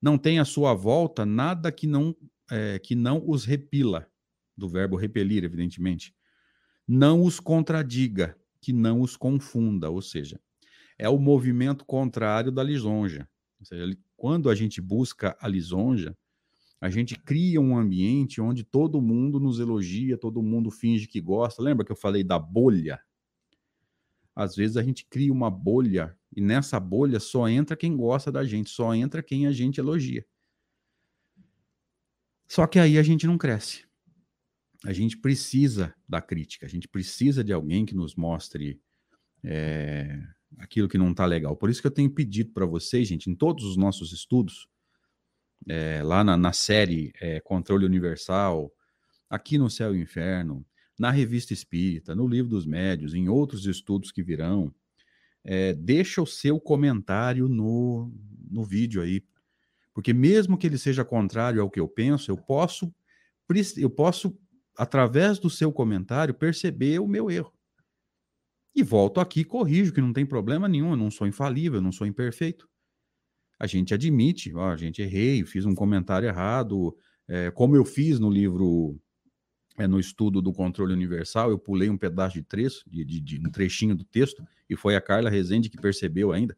Não 0.00 0.18
tem 0.18 0.38
à 0.38 0.44
sua 0.44 0.74
volta 0.74 1.24
nada 1.24 1.72
que 1.72 1.86
não 1.86 2.14
é, 2.50 2.78
que 2.78 2.94
não 2.94 3.22
os 3.26 3.44
repila, 3.44 4.06
do 4.56 4.68
verbo 4.68 4.96
repelir, 4.96 5.42
evidentemente. 5.42 6.14
Não 6.86 7.22
os 7.22 7.40
contradiga, 7.40 8.38
que 8.60 8.72
não 8.72 9.00
os 9.00 9.16
confunda, 9.16 9.88
ou 9.88 10.02
seja, 10.02 10.38
é 10.98 11.08
o 11.08 11.18
movimento 11.18 11.84
contrário 11.84 12.52
da 12.52 12.62
lisonja. 12.62 13.28
Ou 13.58 13.66
seja, 13.66 13.98
quando 14.16 14.50
a 14.50 14.54
gente 14.54 14.80
busca 14.80 15.36
a 15.40 15.48
lisonja, 15.48 16.16
a 16.82 16.90
gente 16.90 17.16
cria 17.16 17.60
um 17.60 17.78
ambiente 17.78 18.40
onde 18.40 18.64
todo 18.64 19.00
mundo 19.00 19.38
nos 19.38 19.60
elogia, 19.60 20.18
todo 20.18 20.42
mundo 20.42 20.68
finge 20.68 21.06
que 21.06 21.20
gosta. 21.20 21.62
Lembra 21.62 21.86
que 21.86 21.92
eu 21.92 21.96
falei 21.96 22.24
da 22.24 22.40
bolha? 22.40 23.00
Às 24.34 24.56
vezes 24.56 24.76
a 24.76 24.82
gente 24.82 25.06
cria 25.08 25.32
uma 25.32 25.48
bolha 25.48 26.18
e 26.34 26.40
nessa 26.40 26.80
bolha 26.80 27.20
só 27.20 27.48
entra 27.48 27.76
quem 27.76 27.96
gosta 27.96 28.32
da 28.32 28.44
gente, 28.44 28.68
só 28.68 28.92
entra 28.96 29.22
quem 29.22 29.46
a 29.46 29.52
gente 29.52 29.78
elogia. 29.78 30.26
Só 32.48 32.66
que 32.66 32.80
aí 32.80 32.98
a 32.98 33.02
gente 33.04 33.28
não 33.28 33.38
cresce. 33.38 33.86
A 34.84 34.92
gente 34.92 35.16
precisa 35.16 35.94
da 36.08 36.20
crítica, 36.20 36.66
a 36.66 36.68
gente 36.68 36.88
precisa 36.88 37.44
de 37.44 37.52
alguém 37.52 37.86
que 37.86 37.94
nos 37.94 38.16
mostre 38.16 38.82
é, 39.44 40.20
aquilo 40.58 40.88
que 40.88 40.98
não 40.98 41.12
está 41.12 41.26
legal. 41.26 41.56
Por 41.56 41.70
isso 41.70 41.80
que 41.80 41.86
eu 41.86 41.92
tenho 41.92 42.10
pedido 42.10 42.50
para 42.52 42.66
vocês, 42.66 43.06
gente, 43.06 43.30
em 43.30 43.36
todos 43.36 43.64
os 43.64 43.76
nossos 43.76 44.10
estudos, 44.10 44.66
é, 45.68 46.02
lá 46.02 46.24
na, 46.24 46.36
na 46.36 46.52
série 46.52 47.12
é, 47.20 47.40
Controle 47.40 47.86
Universal, 47.86 48.72
aqui 49.28 49.58
no 49.58 49.70
Céu 49.70 49.94
e 49.94 50.00
Inferno, 50.00 50.64
na 50.98 51.10
Revista 51.10 51.52
Espírita, 51.52 52.14
no 52.14 52.26
Livro 52.26 52.50
dos 52.50 52.66
Médios, 52.66 53.14
em 53.14 53.28
outros 53.28 53.66
estudos 53.66 54.12
que 54.12 54.22
virão, 54.22 54.74
é, 55.44 55.72
deixa 55.72 56.22
o 56.22 56.26
seu 56.26 56.60
comentário 56.60 57.48
no, 57.48 58.12
no 58.50 58.64
vídeo 58.64 59.02
aí. 59.02 59.24
Porque 59.94 60.12
mesmo 60.12 60.56
que 60.56 60.66
ele 60.66 60.78
seja 60.78 61.04
contrário 61.04 61.60
ao 61.60 61.70
que 61.70 61.80
eu 61.80 61.88
penso, 61.88 62.30
eu 62.30 62.36
posso, 62.36 62.94
eu 63.76 63.90
posso, 63.90 64.38
através 64.76 65.38
do 65.38 65.50
seu 65.50 65.72
comentário, 65.72 66.34
perceber 66.34 66.98
o 67.00 67.06
meu 67.06 67.30
erro. 67.30 67.52
E 68.74 68.82
volto 68.82 69.20
aqui, 69.20 69.44
corrijo, 69.44 69.92
que 69.92 70.00
não 70.00 70.14
tem 70.14 70.24
problema 70.24 70.66
nenhum, 70.66 70.92
eu 70.92 70.96
não 70.96 71.10
sou 71.10 71.26
infalível, 71.26 71.78
eu 71.78 71.82
não 71.82 71.92
sou 71.92 72.06
imperfeito 72.06 72.71
a 73.62 73.66
gente 73.68 73.94
admite, 73.94 74.52
ó, 74.56 74.70
a 74.70 74.76
gente 74.76 75.00
errei, 75.00 75.44
fiz 75.44 75.64
um 75.64 75.72
comentário 75.72 76.26
errado, 76.26 76.96
é, 77.28 77.48
como 77.52 77.76
eu 77.76 77.84
fiz 77.84 78.18
no 78.18 78.28
livro, 78.28 78.98
é, 79.78 79.86
no 79.86 80.00
estudo 80.00 80.42
do 80.42 80.52
controle 80.52 80.92
universal, 80.92 81.48
eu 81.48 81.56
pulei 81.56 81.88
um 81.88 81.96
pedaço 81.96 82.34
de 82.34 82.42
trecho, 82.42 82.82
de, 82.90 83.04
de, 83.04 83.20
de, 83.20 83.38
um 83.38 83.52
trechinho 83.52 83.94
do 83.94 84.02
texto, 84.02 84.44
e 84.68 84.74
foi 84.74 84.96
a 84.96 85.00
Carla 85.00 85.30
Rezende 85.30 85.70
que 85.70 85.80
percebeu 85.80 86.32
ainda, 86.32 86.56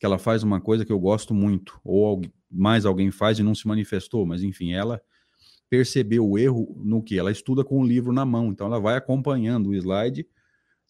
que 0.00 0.06
ela 0.06 0.18
faz 0.18 0.42
uma 0.42 0.58
coisa 0.58 0.86
que 0.86 0.90
eu 0.90 0.98
gosto 0.98 1.34
muito, 1.34 1.78
ou 1.84 2.22
mais 2.50 2.86
alguém 2.86 3.10
faz 3.10 3.38
e 3.38 3.42
não 3.42 3.54
se 3.54 3.68
manifestou, 3.68 4.24
mas 4.24 4.42
enfim, 4.42 4.72
ela 4.72 5.02
percebeu 5.68 6.26
o 6.26 6.38
erro 6.38 6.80
no 6.82 7.02
que? 7.02 7.18
Ela 7.18 7.30
estuda 7.30 7.62
com 7.62 7.78
o 7.78 7.86
livro 7.86 8.10
na 8.10 8.24
mão, 8.24 8.46
então 8.46 8.68
ela 8.68 8.80
vai 8.80 8.96
acompanhando 8.96 9.68
o 9.68 9.74
slide 9.74 10.26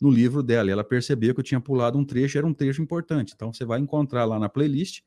no 0.00 0.08
livro 0.08 0.40
dela, 0.40 0.70
ela 0.70 0.84
percebeu 0.84 1.34
que 1.34 1.40
eu 1.40 1.44
tinha 1.44 1.60
pulado 1.60 1.98
um 1.98 2.04
trecho, 2.04 2.38
era 2.38 2.46
um 2.46 2.54
trecho 2.54 2.80
importante, 2.80 3.32
então 3.34 3.52
você 3.52 3.64
vai 3.64 3.80
encontrar 3.80 4.24
lá 4.24 4.38
na 4.38 4.48
playlist, 4.48 5.00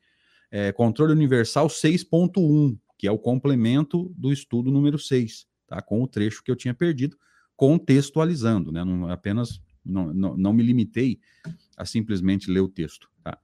é, 0.56 0.72
controle 0.72 1.12
universal 1.12 1.66
6.1, 1.66 2.78
que 2.96 3.06
é 3.06 3.10
o 3.12 3.18
complemento 3.18 4.10
do 4.16 4.32
estudo 4.32 4.70
número 4.70 4.98
6, 4.98 5.46
tá? 5.66 5.82
com 5.82 6.02
o 6.02 6.08
trecho 6.08 6.42
que 6.42 6.50
eu 6.50 6.56
tinha 6.56 6.72
perdido, 6.72 7.18
contextualizando, 7.54 8.72
né? 8.72 8.82
não 8.82 9.06
apenas 9.10 9.60
não, 9.84 10.14
não, 10.14 10.34
não 10.34 10.52
me 10.54 10.62
limitei 10.62 11.20
a 11.76 11.84
simplesmente 11.84 12.50
ler 12.50 12.60
o 12.60 12.68
texto. 12.68 13.10
Tá? 13.22 13.38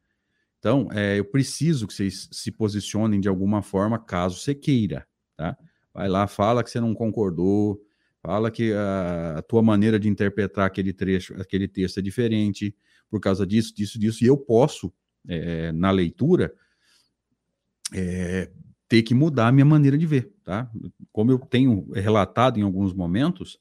Então, 0.59 0.89
é, 0.91 1.19
eu 1.19 1.25
preciso 1.27 1.87
que 1.87 1.93
vocês 1.93 2.31
se 2.33 2.51
posicionem 2.51 3.21
de 3.21 3.29
alguma 3.29 3.61
forma, 3.61 3.99
caso 3.99 4.39
você 4.39 4.55
queira, 4.55 5.07
tá? 5.37 5.55
Vai 5.93 6.09
lá, 6.09 6.27
fala 6.27 6.65
que 6.65 6.71
você 6.71 6.81
não 6.81 6.95
concordou, 6.95 7.79
fala 8.23 8.51
que 8.51 8.73
a, 8.73 9.35
a 9.37 9.43
tua 9.43 9.61
maneira 9.61 10.01
de 10.01 10.09
interpretar 10.09 10.67
aquele 10.67 10.95
trecho, 10.95 11.35
aquele 11.39 11.69
texto 11.69 11.99
é 11.99 12.03
diferente 12.03 12.75
por 13.11 13.21
causa 13.21 13.47
disso, 13.47 13.75
disso, 13.75 13.99
disso, 13.99 14.25
e 14.25 14.27
eu 14.27 14.39
posso, 14.39 14.91
é, 15.29 15.71
na 15.73 15.91
leitura, 15.91 16.55
é, 17.95 18.51
ter 18.89 19.03
que 19.03 19.15
mudar 19.15 19.49
a 19.49 19.53
minha 19.53 19.65
maneira 19.65 19.97
de 19.97 20.07
ver, 20.07 20.33
tá? 20.45 20.71
Como 21.13 21.31
eu 21.31 21.39
tenho 21.39 21.91
relatado 21.93 22.59
em 22.59 22.63
alguns 22.63 22.93
momentos, 22.93 23.59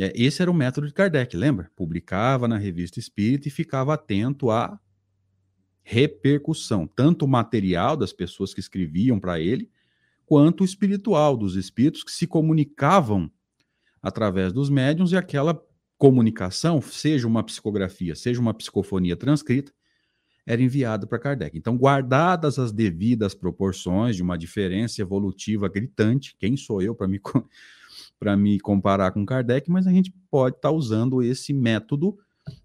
é, 0.00 0.12
esse 0.14 0.42
era 0.42 0.50
o 0.50 0.54
método 0.54 0.86
de 0.86 0.92
Kardec, 0.92 1.36
lembra? 1.36 1.70
Publicava 1.76 2.48
na 2.48 2.56
revista 2.58 2.98
Espírita 2.98 3.48
e 3.48 3.50
ficava 3.50 3.94
atento 3.94 4.50
à 4.50 4.78
repercussão, 5.82 6.86
tanto 6.86 7.28
material 7.28 7.96
das 7.96 8.12
pessoas 8.12 8.54
que 8.54 8.60
escreviam 8.60 9.20
para 9.20 9.38
ele, 9.38 9.70
quanto 10.24 10.64
espiritual 10.64 11.36
dos 11.36 11.56
espíritos 11.56 12.02
que 12.02 12.10
se 12.10 12.26
comunicavam 12.26 13.30
através 14.00 14.52
dos 14.52 14.70
médiums 14.70 15.12
e 15.12 15.16
aquela 15.16 15.62
comunicação, 15.98 16.80
seja 16.80 17.26
uma 17.26 17.42
psicografia, 17.42 18.14
seja 18.14 18.40
uma 18.40 18.54
psicofonia 18.54 19.16
transcrita, 19.16 19.72
era 20.46 20.62
enviada 20.62 21.06
para 21.06 21.18
Kardec. 21.18 21.56
Então, 21.56 21.76
guardadas 21.76 22.58
as 22.58 22.72
devidas 22.72 23.34
proporções 23.34 24.16
de 24.16 24.22
uma 24.22 24.36
diferença 24.36 25.00
evolutiva 25.00 25.68
gritante, 25.68 26.36
quem 26.38 26.56
sou 26.56 26.82
eu 26.82 26.94
para 26.94 27.08
me 27.08 27.20
me 28.38 28.60
comparar 28.60 29.10
com 29.12 29.24
Kardec, 29.24 29.70
mas 29.70 29.86
a 29.86 29.92
gente 29.92 30.12
pode 30.30 30.56
estar 30.56 30.68
tá 30.68 30.74
usando 30.74 31.22
esse 31.22 31.52
método 31.52 32.18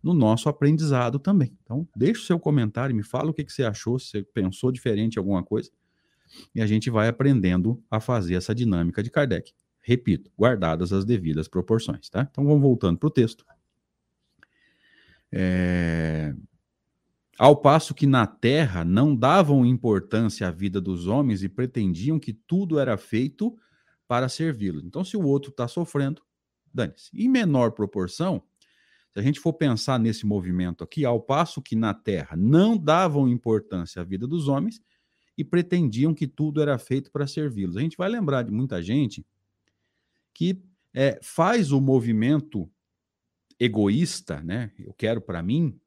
no 0.04 0.14
nosso 0.14 0.50
aprendizado 0.50 1.20
também. 1.20 1.58
Então, 1.64 1.88
deixe 1.96 2.22
o 2.22 2.26
seu 2.26 2.40
comentário, 2.40 2.96
me 2.96 3.04
fala 3.04 3.30
o 3.30 3.34
que, 3.34 3.44
que 3.44 3.54
você 3.54 3.64
achou, 3.64 3.98
se 3.98 4.10
você 4.10 4.24
pensou 4.24 4.72
diferente 4.72 5.16
em 5.16 5.20
alguma 5.20 5.44
coisa, 5.44 5.70
e 6.54 6.62
a 6.62 6.68
gente 6.68 6.90
vai 6.90 7.08
aprendendo 7.08 7.82
a 7.90 8.00
fazer 8.00 8.36
essa 8.36 8.54
dinâmica 8.54 9.02
de 9.02 9.10
Kardec. 9.10 9.52
Repito, 9.82 10.30
guardadas 10.38 10.92
as 10.94 11.06
devidas 11.06 11.48
proporções, 11.48 12.10
tá? 12.10 12.28
Então, 12.30 12.46
vamos 12.46 12.62
voltando 12.62 12.98
para 12.98 13.08
o 13.08 13.12
texto. 13.12 13.46
É... 15.32 16.36
Ao 17.40 17.56
passo 17.56 17.94
que 17.94 18.06
na 18.06 18.28
terra 18.28 18.84
não 18.84 19.16
davam 19.16 19.66
importância 19.66 20.46
à 20.46 20.52
vida 20.52 20.82
dos 20.82 21.08
homens 21.08 21.42
e 21.42 21.48
pretendiam 21.48 22.20
que 22.20 22.34
tudo 22.34 22.78
era 22.78 22.98
feito 22.98 23.58
para 24.06 24.28
servi-lo. 24.28 24.82
Então, 24.82 25.06
se 25.06 25.16
o 25.16 25.24
outro 25.24 25.50
está 25.50 25.66
sofrendo, 25.66 26.22
dane-se. 26.74 27.10
Em 27.14 27.30
menor 27.30 27.72
proporção, 27.72 28.44
se 29.14 29.20
a 29.20 29.22
gente 29.22 29.40
for 29.40 29.54
pensar 29.54 29.98
nesse 29.98 30.26
movimento 30.26 30.84
aqui, 30.84 31.06
ao 31.06 31.22
passo 31.22 31.62
que 31.62 31.78
na 31.78 31.94
Terra 31.94 32.36
não 32.36 32.78
davam 32.78 33.30
importância 33.30 34.02
à 34.02 34.04
vida 34.04 34.28
dos 34.28 34.50
homens 34.50 34.82
e 35.38 35.44
pretendiam 35.46 36.14
que 36.14 36.28
tudo 36.28 36.62
era 36.62 36.78
feito 36.78 37.10
para 37.10 37.26
servi-los. 37.26 37.78
A 37.78 37.82
gente 37.82 37.96
vai 37.96 38.10
lembrar 38.10 38.44
de 38.44 38.52
muita 38.52 38.84
gente 38.84 39.26
que 40.34 40.62
é, 40.94 41.18
faz 41.24 41.72
o 41.72 41.80
movimento 41.80 42.70
egoísta, 43.58 44.42
né? 44.42 44.74
Eu 44.78 44.94
quero 44.94 45.22
para 45.22 45.42
mim, 45.42 45.80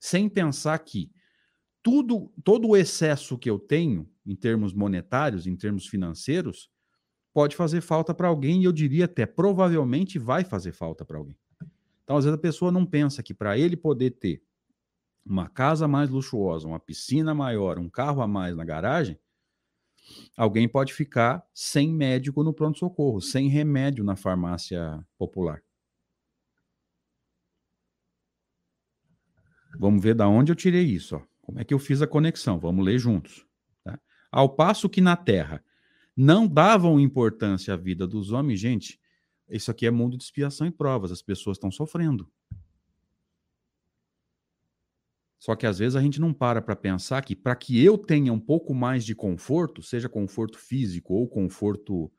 sem 0.00 0.28
pensar 0.28 0.78
que 0.80 1.10
tudo, 1.82 2.32
todo 2.44 2.68
o 2.68 2.76
excesso 2.76 3.38
que 3.38 3.50
eu 3.50 3.58
tenho 3.58 4.08
em 4.26 4.36
termos 4.36 4.72
monetários, 4.74 5.46
em 5.46 5.56
termos 5.56 5.86
financeiros, 5.86 6.70
pode 7.32 7.56
fazer 7.56 7.80
falta 7.80 8.14
para 8.14 8.28
alguém 8.28 8.62
e 8.62 8.64
eu 8.64 8.72
diria 8.72 9.06
até 9.06 9.26
provavelmente 9.26 10.18
vai 10.18 10.44
fazer 10.44 10.72
falta 10.72 11.04
para 11.04 11.18
alguém. 11.18 11.36
Então, 12.04 12.16
às 12.16 12.24
vezes 12.24 12.38
a 12.38 12.42
pessoa 12.42 12.72
não 12.72 12.86
pensa 12.86 13.22
que 13.22 13.34
para 13.34 13.58
ele 13.58 13.76
poder 13.76 14.12
ter 14.12 14.42
uma 15.24 15.48
casa 15.48 15.86
mais 15.86 16.10
luxuosa, 16.10 16.66
uma 16.66 16.80
piscina 16.80 17.34
maior, 17.34 17.78
um 17.78 17.88
carro 17.88 18.22
a 18.22 18.26
mais 18.26 18.56
na 18.56 18.64
garagem, 18.64 19.18
alguém 20.36 20.68
pode 20.68 20.94
ficar 20.94 21.44
sem 21.52 21.92
médico 21.92 22.42
no 22.42 22.52
pronto-socorro, 22.52 23.20
sem 23.20 23.48
remédio 23.48 24.04
na 24.04 24.16
farmácia 24.16 25.04
popular. 25.18 25.62
Vamos 29.78 30.02
ver 30.02 30.14
da 30.14 30.28
onde 30.28 30.50
eu 30.50 30.56
tirei 30.56 30.84
isso. 30.84 31.16
Ó. 31.16 31.22
Como 31.40 31.60
é 31.60 31.64
que 31.64 31.72
eu 31.72 31.78
fiz 31.78 32.02
a 32.02 32.06
conexão? 32.06 32.58
Vamos 32.58 32.84
ler 32.84 32.98
juntos. 32.98 33.46
Tá? 33.84 33.98
Ao 34.30 34.48
passo 34.48 34.88
que 34.88 35.00
na 35.00 35.16
Terra 35.16 35.64
não 36.16 36.48
davam 36.48 36.98
importância 36.98 37.72
à 37.72 37.76
vida 37.76 38.06
dos 38.06 38.32
homens. 38.32 38.58
Gente, 38.58 39.00
isso 39.48 39.70
aqui 39.70 39.86
é 39.86 39.90
mundo 39.90 40.18
de 40.18 40.24
expiação 40.24 40.66
e 40.66 40.70
provas, 40.70 41.12
as 41.12 41.22
pessoas 41.22 41.56
estão 41.56 41.70
sofrendo. 41.70 42.28
Só 45.38 45.54
que 45.54 45.64
às 45.64 45.78
vezes 45.78 45.94
a 45.94 46.02
gente 46.02 46.20
não 46.20 46.34
para 46.34 46.60
para 46.60 46.74
pensar 46.74 47.24
que 47.24 47.36
para 47.36 47.54
que 47.54 47.82
eu 47.82 47.96
tenha 47.96 48.32
um 48.32 48.40
pouco 48.40 48.74
mais 48.74 49.04
de 49.04 49.14
conforto, 49.14 49.80
seja 49.80 50.08
conforto 50.08 50.58
físico 50.58 51.14
ou 51.14 51.28
conforto 51.28 52.10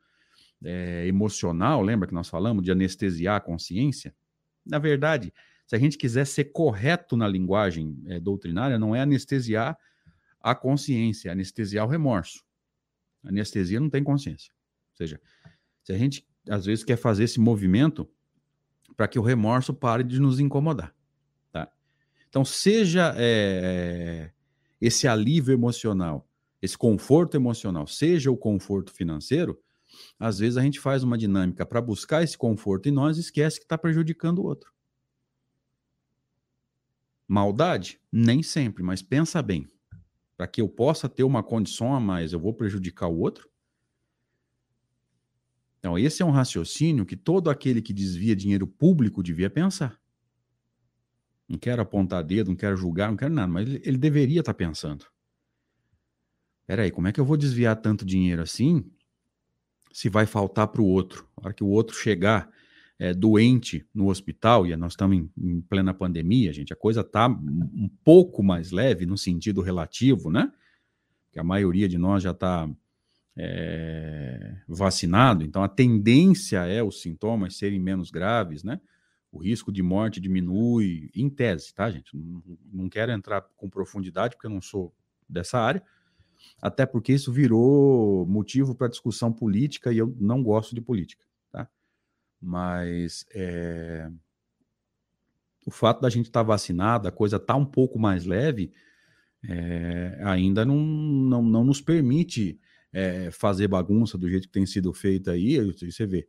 é, 0.64 1.06
emocional, 1.06 1.82
lembra 1.82 2.08
que 2.08 2.14
nós 2.14 2.28
falamos 2.28 2.64
de 2.64 2.72
anestesiar 2.72 3.36
a 3.36 3.40
consciência? 3.40 4.14
Na 4.64 4.78
verdade, 4.78 5.32
se 5.70 5.76
a 5.76 5.78
gente 5.78 5.96
quiser 5.96 6.26
ser 6.26 6.46
correto 6.46 7.16
na 7.16 7.28
linguagem 7.28 7.96
é, 8.08 8.18
doutrinária, 8.18 8.76
não 8.76 8.92
é 8.92 9.02
anestesiar 9.02 9.78
a 10.40 10.52
consciência, 10.52 11.28
é 11.28 11.32
anestesiar 11.32 11.86
o 11.86 11.88
remorso. 11.88 12.44
Anestesia 13.22 13.78
não 13.78 13.88
tem 13.88 14.02
consciência. 14.02 14.52
Ou 14.90 14.96
seja, 14.96 15.20
se 15.84 15.92
a 15.92 15.96
gente 15.96 16.26
às 16.48 16.64
vezes 16.64 16.82
quer 16.82 16.96
fazer 16.96 17.22
esse 17.22 17.38
movimento 17.38 18.10
para 18.96 19.06
que 19.06 19.16
o 19.16 19.22
remorso 19.22 19.72
pare 19.72 20.02
de 20.02 20.18
nos 20.18 20.40
incomodar. 20.40 20.92
Tá? 21.52 21.70
Então, 22.28 22.44
seja 22.44 23.14
é, 23.16 24.32
esse 24.80 25.06
alívio 25.06 25.54
emocional, 25.54 26.28
esse 26.60 26.76
conforto 26.76 27.36
emocional, 27.36 27.86
seja 27.86 28.28
o 28.28 28.36
conforto 28.36 28.92
financeiro, 28.92 29.56
às 30.18 30.40
vezes 30.40 30.56
a 30.56 30.62
gente 30.62 30.80
faz 30.80 31.04
uma 31.04 31.16
dinâmica 31.16 31.64
para 31.64 31.80
buscar 31.80 32.24
esse 32.24 32.36
conforto 32.36 32.88
e 32.88 32.90
nós 32.90 33.18
esquece 33.18 33.60
que 33.60 33.66
está 33.66 33.78
prejudicando 33.78 34.40
o 34.40 34.46
outro. 34.46 34.72
Maldade? 37.30 38.00
Nem 38.10 38.42
sempre, 38.42 38.82
mas 38.82 39.02
pensa 39.02 39.40
bem 39.40 39.68
para 40.36 40.48
que 40.48 40.60
eu 40.60 40.68
possa 40.68 41.08
ter 41.08 41.22
uma 41.22 41.44
condição 41.44 41.94
a 41.94 42.00
mais, 42.00 42.32
eu 42.32 42.40
vou 42.40 42.52
prejudicar 42.52 43.06
o 43.06 43.20
outro? 43.20 43.48
Então, 45.78 45.96
esse 45.96 46.22
é 46.22 46.26
um 46.26 46.32
raciocínio 46.32 47.06
que 47.06 47.16
todo 47.16 47.48
aquele 47.48 47.80
que 47.80 47.92
desvia 47.92 48.34
dinheiro 48.34 48.66
público 48.66 49.22
devia 49.22 49.48
pensar. 49.48 49.96
Não 51.48 51.56
quero 51.56 51.80
apontar 51.80 52.24
dedo, 52.24 52.48
não 52.48 52.56
quero 52.56 52.76
julgar, 52.76 53.10
não 53.10 53.16
quero 53.16 53.32
nada, 53.32 53.52
mas 53.52 53.68
ele, 53.68 53.80
ele 53.84 53.98
deveria 53.98 54.40
estar 54.40 54.52
tá 54.52 54.56
pensando. 54.56 55.06
Peraí, 56.66 56.90
como 56.90 57.06
é 57.06 57.12
que 57.12 57.20
eu 57.20 57.24
vou 57.24 57.36
desviar 57.36 57.76
tanto 57.76 58.04
dinheiro 58.04 58.42
assim 58.42 58.90
se 59.92 60.08
vai 60.08 60.26
faltar 60.26 60.66
para 60.66 60.82
o 60.82 60.86
outro? 60.86 61.28
Na 61.36 61.46
hora 61.46 61.54
que 61.54 61.62
o 61.62 61.68
outro 61.68 61.94
chegar 61.94 62.50
é, 63.00 63.14
doente 63.14 63.86
no 63.94 64.10
hospital, 64.10 64.66
e 64.66 64.76
nós 64.76 64.92
estamos 64.92 65.16
em, 65.16 65.30
em, 65.38 65.60
plena 65.62 65.94
pandemia, 65.94 66.52
gente, 66.52 66.70
a 66.70 66.76
coisa 66.76 67.00
está 67.00 67.26
um 67.28 67.90
pouco 68.04 68.42
mais 68.42 68.70
leve 68.70 69.06
no 69.06 69.16
sentido 69.16 69.62
relativo, 69.62 70.30
né? 70.30 70.52
Que 71.32 71.40
a 71.40 71.42
maioria 71.42 71.88
de 71.88 71.96
nós 71.96 72.22
já 72.22 72.32
está 72.32 72.68
é, 73.34 74.54
vacinado, 74.68 75.42
então 75.42 75.62
a 75.64 75.68
tendência 75.68 76.58
é 76.66 76.82
os 76.82 77.00
sintomas 77.00 77.56
serem 77.56 77.80
menos 77.80 78.10
graves, 78.10 78.62
né? 78.62 78.78
O 79.32 79.38
risco 79.38 79.72
de 79.72 79.82
morte 79.82 80.20
diminui, 80.20 81.10
em 81.14 81.30
tese, 81.30 81.72
tá, 81.72 81.90
gente? 81.90 82.14
Não, 82.14 82.42
não 82.70 82.88
quero 82.90 83.12
entrar 83.12 83.40
com 83.56 83.70
profundidade, 83.70 84.34
porque 84.34 84.46
eu 84.46 84.50
não 84.50 84.60
sou 84.60 84.92
dessa 85.26 85.58
área, 85.58 85.82
até 86.60 86.84
porque 86.84 87.14
isso 87.14 87.32
virou 87.32 88.26
motivo 88.26 88.74
para 88.74 88.88
discussão 88.88 89.32
política 89.32 89.90
e 89.90 89.96
eu 89.96 90.14
não 90.20 90.42
gosto 90.42 90.74
de 90.74 90.82
política. 90.82 91.29
Mas 92.40 93.26
é, 93.34 94.10
o 95.66 95.70
fato 95.70 96.00
da 96.00 96.08
gente 96.08 96.26
estar 96.26 96.40
tá 96.40 96.46
vacinado, 96.46 97.06
a 97.06 97.12
coisa 97.12 97.38
tá 97.38 97.54
um 97.54 97.66
pouco 97.66 97.98
mais 97.98 98.24
leve, 98.24 98.72
é, 99.44 100.20
ainda 100.24 100.64
não, 100.64 100.78
não, 100.78 101.42
não 101.42 101.64
nos 101.64 101.80
permite 101.80 102.58
é, 102.92 103.30
fazer 103.30 103.68
bagunça 103.68 104.18
do 104.18 104.28
jeito 104.28 104.46
que 104.46 104.52
tem 104.52 104.66
sido 104.66 104.92
feita 104.92 105.32
aí. 105.32 105.58
Você 105.72 106.06
vê, 106.06 106.28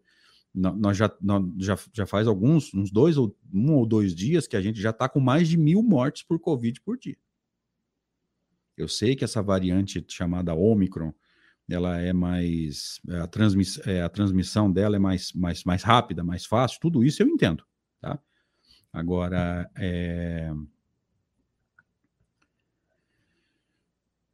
nós 0.53 0.97
já, 0.97 1.13
nós 1.21 1.43
já, 1.57 1.77
já 1.93 2.05
faz 2.05 2.27
alguns, 2.27 2.73
uns 2.73 2.91
dois 2.91 3.17
ou 3.17 3.35
um 3.53 3.73
ou 3.73 3.85
dois 3.85 4.13
dias 4.13 4.47
que 4.47 4.55
a 4.55 4.61
gente 4.61 4.81
já 4.81 4.89
está 4.89 5.07
com 5.07 5.19
mais 5.19 5.47
de 5.47 5.57
mil 5.57 5.81
mortes 5.81 6.23
por 6.23 6.39
Covid 6.39 6.79
por 6.81 6.97
dia. 6.97 7.17
Eu 8.77 8.87
sei 8.87 9.15
que 9.15 9.23
essa 9.23 9.41
variante 9.41 10.03
chamada 10.07 10.53
Omicron, 10.53 11.13
ela 11.69 11.99
é 11.99 12.13
mais 12.13 12.99
é, 13.09 13.19
a, 13.19 13.27
transmiss, 13.27 13.79
é, 13.87 14.01
a 14.01 14.09
transmissão 14.09 14.71
dela 14.71 14.95
é 14.95 14.99
mais, 14.99 15.31
mais, 15.33 15.63
mais 15.63 15.83
rápida, 15.83 16.23
mais 16.23 16.45
fácil, 16.45 16.79
tudo 16.81 17.03
isso 17.03 17.23
eu 17.23 17.27
entendo, 17.27 17.63
tá? 18.01 18.19
Agora, 18.93 19.69
é, 19.77 20.51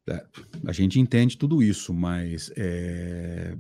é, 0.10 0.26
a 0.66 0.72
gente 0.72 1.00
entende 1.00 1.38
tudo 1.38 1.62
isso, 1.62 1.94
mas 1.94 2.52
é, 2.56 3.56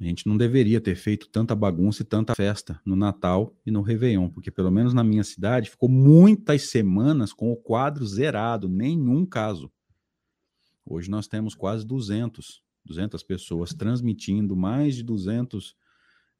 A 0.00 0.04
gente 0.04 0.26
não 0.26 0.36
deveria 0.36 0.80
ter 0.80 0.94
feito 0.94 1.28
tanta 1.28 1.54
bagunça 1.54 2.02
e 2.02 2.04
tanta 2.04 2.34
festa 2.34 2.80
no 2.84 2.94
Natal 2.94 3.56
e 3.64 3.70
no 3.70 3.80
Réveillon, 3.80 4.28
porque 4.28 4.50
pelo 4.50 4.70
menos 4.70 4.92
na 4.92 5.02
minha 5.02 5.24
cidade 5.24 5.70
ficou 5.70 5.88
muitas 5.88 6.68
semanas 6.70 7.32
com 7.32 7.50
o 7.50 7.56
quadro 7.56 8.06
zerado, 8.06 8.68
nenhum 8.68 9.24
caso. 9.24 9.70
Hoje 10.86 11.10
nós 11.10 11.26
temos 11.26 11.54
quase 11.54 11.84
200, 11.84 12.62
200 12.84 13.22
pessoas 13.24 13.74
transmitindo, 13.74 14.56
mais 14.56 14.94
de 14.94 15.02
200 15.02 15.76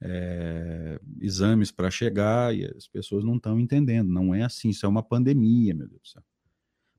é, 0.00 1.00
exames 1.20 1.72
para 1.72 1.90
chegar 1.90 2.54
e 2.54 2.64
as 2.64 2.86
pessoas 2.86 3.24
não 3.24 3.36
estão 3.36 3.58
entendendo. 3.58 4.08
Não 4.08 4.32
é 4.32 4.42
assim, 4.42 4.68
isso 4.68 4.86
é 4.86 4.88
uma 4.88 5.02
pandemia, 5.02 5.74
meu 5.74 5.88
Deus 5.88 6.00
do 6.00 6.08
céu. 6.08 6.22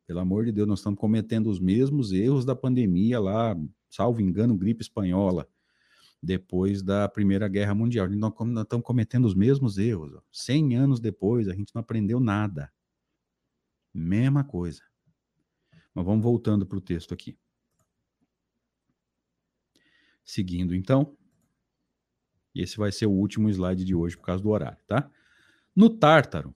Pelo 0.05 0.19
amor 0.19 0.45
de 0.45 0.51
Deus, 0.51 0.67
nós 0.67 0.79
estamos 0.79 0.99
cometendo 0.99 1.49
os 1.49 1.59
mesmos 1.59 2.11
erros 2.11 2.45
da 2.45 2.55
pandemia 2.55 3.19
lá, 3.19 3.57
salvo 3.89 4.21
engano, 4.21 4.57
gripe 4.57 4.81
espanhola 4.81 5.47
depois 6.21 6.81
da 6.81 7.07
Primeira 7.07 7.47
Guerra 7.47 7.75
Mundial. 7.75 8.09
Nós, 8.09 8.33
estamos 8.61 8.85
cometendo 8.85 9.25
os 9.25 9.35
mesmos 9.35 9.77
erros. 9.77 10.13
Ó. 10.13 10.21
100 10.31 10.75
anos 10.75 10.99
depois, 10.99 11.47
a 11.47 11.53
gente 11.53 11.73
não 11.73 11.81
aprendeu 11.81 12.19
nada. 12.19 12.71
Mesma 13.93 14.43
coisa. 14.43 14.81
Mas 15.97 16.05
vamos 16.05 16.21
voltando 16.21 16.63
para 16.63 16.77
o 16.77 16.81
texto 16.81 17.11
aqui. 17.11 17.35
Seguindo, 20.23 20.75
então. 20.75 21.17
Esse 22.53 22.77
vai 22.77 22.91
ser 22.91 23.07
o 23.07 23.11
último 23.11 23.49
slide 23.49 23.83
de 23.83 23.95
hoje 23.95 24.15
por 24.15 24.27
causa 24.27 24.43
do 24.43 24.49
horário, 24.51 24.77
tá? 24.85 25.09
No 25.75 25.89
Tártaro, 25.89 26.55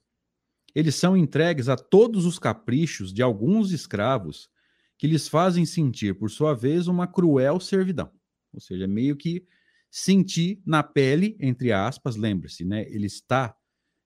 eles 0.72 0.94
são 0.94 1.16
entregues 1.16 1.68
a 1.68 1.74
todos 1.74 2.24
os 2.24 2.38
caprichos 2.38 3.12
de 3.12 3.20
alguns 3.20 3.72
escravos 3.72 4.48
que 4.96 5.08
lhes 5.08 5.26
fazem 5.26 5.66
sentir, 5.66 6.16
por 6.16 6.30
sua 6.30 6.54
vez, 6.54 6.86
uma 6.86 7.08
cruel 7.08 7.58
servidão. 7.58 8.12
Ou 8.52 8.60
seja, 8.60 8.86
meio 8.86 9.16
que 9.16 9.44
sentir 9.90 10.62
na 10.64 10.84
pele, 10.84 11.36
entre 11.40 11.72
aspas, 11.72 12.14
lembre-se, 12.14 12.64
né? 12.64 12.82
Ele 12.88 13.06
está 13.06 13.56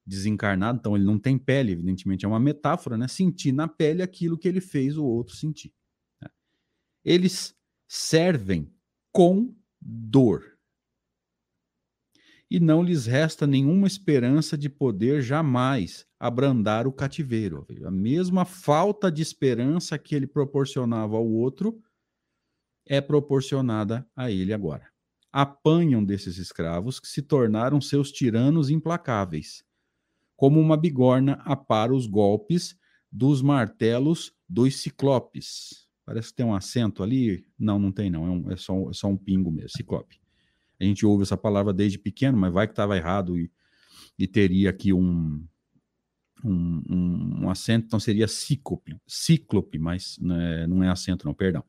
desencarnado, 0.06 0.78
então 0.78 0.96
ele 0.96 1.04
não 1.04 1.18
tem 1.18 1.36
pele, 1.36 1.72
evidentemente 1.72 2.24
é 2.24 2.28
uma 2.28 2.38
metáfora, 2.38 2.96
né? 2.96 3.08
Sentir 3.08 3.52
na 3.52 3.66
pele 3.66 4.02
aquilo 4.02 4.38
que 4.38 4.46
ele 4.46 4.60
fez 4.60 4.96
o 4.96 5.04
outro 5.04 5.34
sentir. 5.34 5.74
Né? 6.22 6.28
Eles 7.04 7.54
servem 7.88 8.72
com 9.12 9.54
dor. 9.80 10.56
E 12.48 12.60
não 12.60 12.82
lhes 12.82 13.06
resta 13.06 13.44
nenhuma 13.44 13.88
esperança 13.88 14.56
de 14.56 14.68
poder 14.68 15.20
jamais 15.20 16.06
abrandar 16.18 16.86
o 16.86 16.92
cativeiro. 16.92 17.66
A 17.84 17.90
mesma 17.90 18.44
falta 18.44 19.10
de 19.10 19.20
esperança 19.20 19.98
que 19.98 20.14
ele 20.14 20.28
proporcionava 20.28 21.16
ao 21.16 21.26
outro, 21.26 21.82
é 22.86 23.00
proporcionada 23.00 24.08
a 24.14 24.30
ele 24.30 24.52
agora. 24.52 24.88
Apanham 25.32 26.04
desses 26.04 26.38
escravos 26.38 27.00
que 27.00 27.08
se 27.08 27.20
tornaram 27.20 27.80
seus 27.80 28.12
tiranos 28.12 28.70
implacáveis, 28.70 29.64
como 30.36 30.60
uma 30.60 30.76
bigorna 30.76 31.34
apara 31.44 31.94
os 31.94 32.06
golpes 32.06 32.76
dos 33.10 33.42
martelos 33.42 34.32
dos 34.48 34.76
ciclopes. 34.76 35.86
Parece 36.04 36.28
que 36.28 36.36
tem 36.36 36.46
um 36.46 36.54
acento 36.54 37.02
ali. 37.02 37.44
Não, 37.58 37.78
não 37.78 37.90
tem, 37.90 38.10
não. 38.10 38.26
É, 38.26 38.30
um, 38.30 38.50
é, 38.52 38.56
só, 38.56 38.90
é 38.90 38.92
só 38.92 39.08
um 39.08 39.16
pingo 39.16 39.50
mesmo, 39.50 39.70
ciclope. 39.70 40.20
A 40.78 40.84
gente 40.84 41.06
ouve 41.06 41.22
essa 41.22 41.36
palavra 41.36 41.72
desde 41.72 41.98
pequeno, 41.98 42.36
mas 42.36 42.52
vai 42.52 42.66
que 42.66 42.72
estava 42.72 42.96
errado 42.96 43.38
e, 43.38 43.50
e, 44.18 44.26
teria 44.26 44.70
aqui 44.70 44.92
um, 44.92 45.42
um, 46.44 46.82
um, 47.40 47.50
acento, 47.50 47.86
então 47.86 47.98
seria 47.98 48.28
cíclope, 48.28 48.94
cíclope, 49.06 49.78
mas 49.78 50.18
né, 50.20 50.66
não 50.66 50.84
é 50.84 50.90
acento, 50.90 51.26
não, 51.26 51.32
perdão 51.32 51.64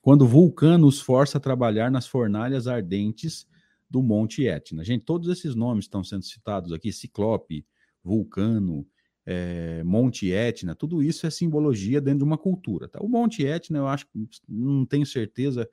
quando 0.00 0.26
Vulcano 0.26 0.86
os 0.86 1.00
força 1.00 1.38
a 1.38 1.40
trabalhar 1.40 1.90
nas 1.90 2.06
fornalhas 2.06 2.66
ardentes 2.66 3.46
do 3.90 4.02
Monte 4.02 4.46
Etna. 4.46 4.84
Gente, 4.84 5.04
todos 5.04 5.28
esses 5.28 5.54
nomes 5.54 5.84
estão 5.84 6.02
sendo 6.04 6.24
citados 6.24 6.72
aqui: 6.72 6.92
Ciclope, 6.92 7.66
Vulcano, 8.02 8.86
é, 9.26 9.82
Monte 9.84 10.32
Etna, 10.32 10.74
tudo 10.74 11.02
isso 11.02 11.26
é 11.26 11.30
simbologia 11.30 12.00
dentro 12.00 12.20
de 12.20 12.24
uma 12.24 12.38
cultura. 12.38 12.88
Tá? 12.88 12.98
O 13.00 13.08
Monte 13.08 13.44
Etna, 13.44 13.78
eu 13.78 13.86
acho 13.86 14.06
não 14.48 14.86
tenho 14.86 15.04
certeza 15.04 15.68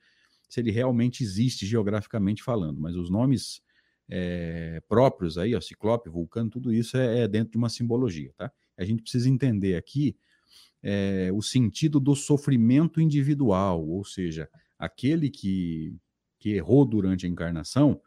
se 0.49 0.59
ele 0.59 0.71
realmente 0.71 1.23
existe 1.23 1.65
geograficamente 1.65 2.43
falando, 2.43 2.79
mas 2.79 2.95
os 2.95 3.09
nomes 3.09 3.61
é, 4.09 4.81
próprios 4.88 5.38
aí, 5.38 5.55
ó, 5.55 5.61
Ciclope, 5.61 6.09
Vulcano, 6.09 6.49
tudo 6.49 6.73
isso 6.73 6.97
é, 6.97 7.21
é 7.21 7.27
dentro 7.27 7.51
de 7.51 7.57
uma 7.57 7.69
simbologia. 7.69 8.31
Tá? 8.38 8.51
A 8.77 8.83
gente 8.83 9.01
precisa 9.01 9.29
entender 9.29 9.75
aqui 9.75 10.15
é, 10.83 11.31
o 11.33 11.41
sentido 11.41 11.99
do 11.99 12.15
sofrimento 12.15 13.01
individual, 13.01 13.88
ou 13.88 14.03
seja, 14.03 14.49
aquele 14.77 15.29
que, 15.29 15.95
que 16.39 16.49
errou 16.51 16.85
durante 16.85 17.25
a 17.25 17.29
encarnação, 17.29 17.99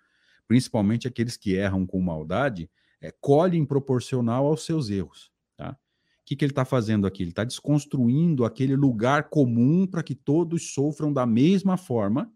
principalmente 0.46 1.08
aqueles 1.08 1.36
que 1.36 1.54
erram 1.54 1.86
com 1.86 2.00
maldade, 2.00 2.70
é, 3.00 3.10
colhem 3.20 3.64
proporcional 3.64 4.46
aos 4.46 4.64
seus 4.64 4.90
erros. 4.90 5.30
Tá? 5.56 5.72
O 5.72 6.24
que, 6.24 6.36
que 6.36 6.44
ele 6.44 6.52
está 6.52 6.64
fazendo 6.64 7.06
aqui? 7.06 7.22
Ele 7.22 7.30
está 7.30 7.44
desconstruindo 7.44 8.44
aquele 8.44 8.76
lugar 8.76 9.30
comum 9.30 9.86
para 9.86 10.02
que 10.02 10.14
todos 10.14 10.72
sofram 10.72 11.12
da 11.12 11.26
mesma 11.26 11.76
forma. 11.76 12.32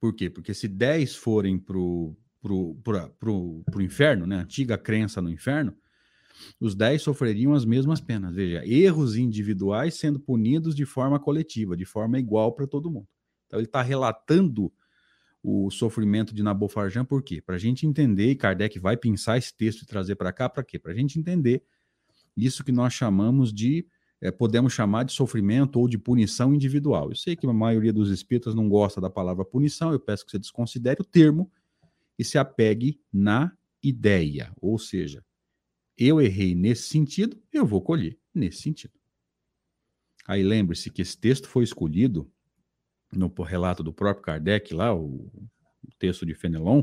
Por 0.00 0.14
quê? 0.14 0.30
Porque 0.30 0.54
se 0.54 0.68
10 0.68 1.16
forem 1.16 1.58
para 1.58 1.78
o 1.78 2.16
pro, 2.46 2.74
pro, 2.82 3.10
pro, 3.18 3.64
pro 3.64 3.82
inferno, 3.82 4.26
né? 4.26 4.36
antiga 4.36 4.78
crença 4.78 5.20
no 5.20 5.28
inferno, 5.28 5.76
os 6.60 6.74
10 6.74 7.02
sofreriam 7.02 7.54
as 7.54 7.64
mesmas 7.64 8.00
penas. 8.00 8.34
Veja, 8.34 8.64
erros 8.64 9.16
individuais 9.16 9.94
sendo 9.94 10.20
punidos 10.20 10.74
de 10.74 10.84
forma 10.84 11.18
coletiva, 11.18 11.76
de 11.76 11.84
forma 11.84 12.18
igual 12.18 12.52
para 12.54 12.66
todo 12.66 12.90
mundo. 12.90 13.08
Então 13.46 13.58
ele 13.58 13.66
está 13.66 13.82
relatando 13.82 14.72
o 15.48 15.70
sofrimento 15.70 16.34
de 16.34 16.42
Nabofarjan, 16.42 17.04
por 17.04 17.22
quê? 17.22 17.40
Para 17.40 17.54
a 17.54 17.58
gente 17.58 17.86
entender, 17.86 18.32
e 18.32 18.34
Kardec 18.34 18.80
vai 18.80 18.96
pensar 18.96 19.38
esse 19.38 19.56
texto 19.56 19.82
e 19.82 19.86
trazer 19.86 20.16
para 20.16 20.32
cá, 20.32 20.48
para 20.48 20.64
quê? 20.64 20.76
Para 20.76 20.90
a 20.90 20.94
gente 20.94 21.20
entender 21.20 21.62
isso 22.36 22.64
que 22.64 22.72
nós 22.72 22.92
chamamos 22.92 23.52
de, 23.52 23.86
é, 24.20 24.32
podemos 24.32 24.72
chamar 24.72 25.04
de 25.04 25.12
sofrimento 25.12 25.78
ou 25.78 25.86
de 25.86 25.96
punição 25.98 26.52
individual. 26.52 27.10
Eu 27.10 27.14
sei 27.14 27.36
que 27.36 27.46
a 27.46 27.52
maioria 27.52 27.92
dos 27.92 28.10
espíritas 28.10 28.56
não 28.56 28.68
gosta 28.68 29.00
da 29.00 29.08
palavra 29.08 29.44
punição, 29.44 29.92
eu 29.92 30.00
peço 30.00 30.24
que 30.24 30.32
você 30.32 30.38
desconsidere 30.40 31.00
o 31.00 31.04
termo 31.04 31.48
e 32.18 32.24
se 32.24 32.38
apegue 32.38 33.00
na 33.12 33.56
ideia, 33.80 34.52
ou 34.60 34.80
seja, 34.80 35.24
eu 35.96 36.20
errei 36.20 36.56
nesse 36.56 36.88
sentido, 36.88 37.40
eu 37.52 37.64
vou 37.64 37.80
colher 37.80 38.18
nesse 38.34 38.62
sentido. 38.62 38.94
Aí 40.26 40.42
lembre-se 40.42 40.90
que 40.90 41.02
esse 41.02 41.16
texto 41.16 41.46
foi 41.46 41.62
escolhido 41.62 42.28
no 43.12 43.32
relato 43.42 43.82
do 43.82 43.92
próprio 43.92 44.24
Kardec, 44.24 44.74
lá, 44.74 44.94
o, 44.94 45.30
texto 45.98 46.26
de 46.26 46.34
Fenelon, 46.34 46.82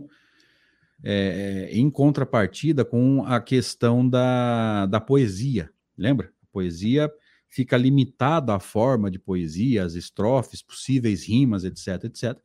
é, 1.04 1.70
em 1.72 1.90
contrapartida 1.90 2.84
com 2.84 3.24
a 3.26 3.40
questão 3.40 4.08
da, 4.08 4.86
da 4.86 5.00
poesia. 5.00 5.70
Lembra? 5.98 6.32
A 6.42 6.48
poesia 6.52 7.12
fica 7.48 7.78
limitada 7.78 8.56
à 8.56 8.60
forma 8.60 9.12
de 9.12 9.20
poesia, 9.20 9.84
as 9.84 9.94
estrofes, 9.94 10.64
possíveis 10.64 11.28
rimas, 11.28 11.64
etc, 11.64 12.06
etc, 12.06 12.40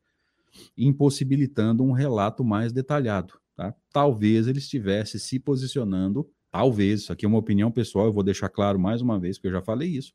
impossibilitando 0.77 1.83
um 1.83 1.91
relato 1.91 2.43
mais 2.43 2.71
detalhado. 2.71 3.39
Tá? 3.55 3.73
Talvez 3.91 4.47
ele 4.47 4.59
estivesse 4.59 5.19
se 5.19 5.39
posicionando 5.39 6.29
Talvez, 6.51 7.01
isso 7.01 7.13
aqui 7.13 7.25
é 7.25 7.27
uma 7.27 7.37
opinião 7.37 7.71
pessoal, 7.71 8.07
eu 8.07 8.13
vou 8.13 8.23
deixar 8.23 8.49
claro 8.49 8.79
mais 8.79 9.01
uma 9.01 9.19
vez, 9.19 9.37
porque 9.37 9.49
eu 9.49 9.53
já 9.53 9.61
falei 9.61 9.89
isso. 9.89 10.13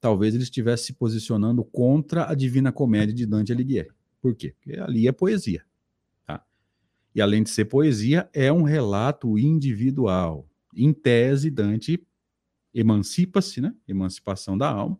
Talvez 0.00 0.34
ele 0.34 0.42
estivesse 0.42 0.86
se 0.86 0.92
posicionando 0.94 1.64
contra 1.64 2.30
a 2.30 2.34
Divina 2.34 2.72
Comédia 2.72 3.14
de 3.14 3.26
Dante 3.26 3.52
Alighieri. 3.52 3.90
Por 4.20 4.34
quê? 4.34 4.54
Porque 4.60 4.78
ali 4.78 5.06
é 5.06 5.12
poesia. 5.12 5.64
Tá? 6.26 6.44
E 7.14 7.20
além 7.20 7.42
de 7.42 7.50
ser 7.50 7.66
poesia, 7.66 8.28
é 8.32 8.52
um 8.52 8.62
relato 8.62 9.38
individual. 9.38 10.48
Em 10.74 10.92
tese, 10.92 11.50
Dante 11.50 12.02
emancipa-se, 12.74 13.60
né? 13.60 13.74
Emancipação 13.88 14.56
da 14.56 14.68
alma, 14.68 14.98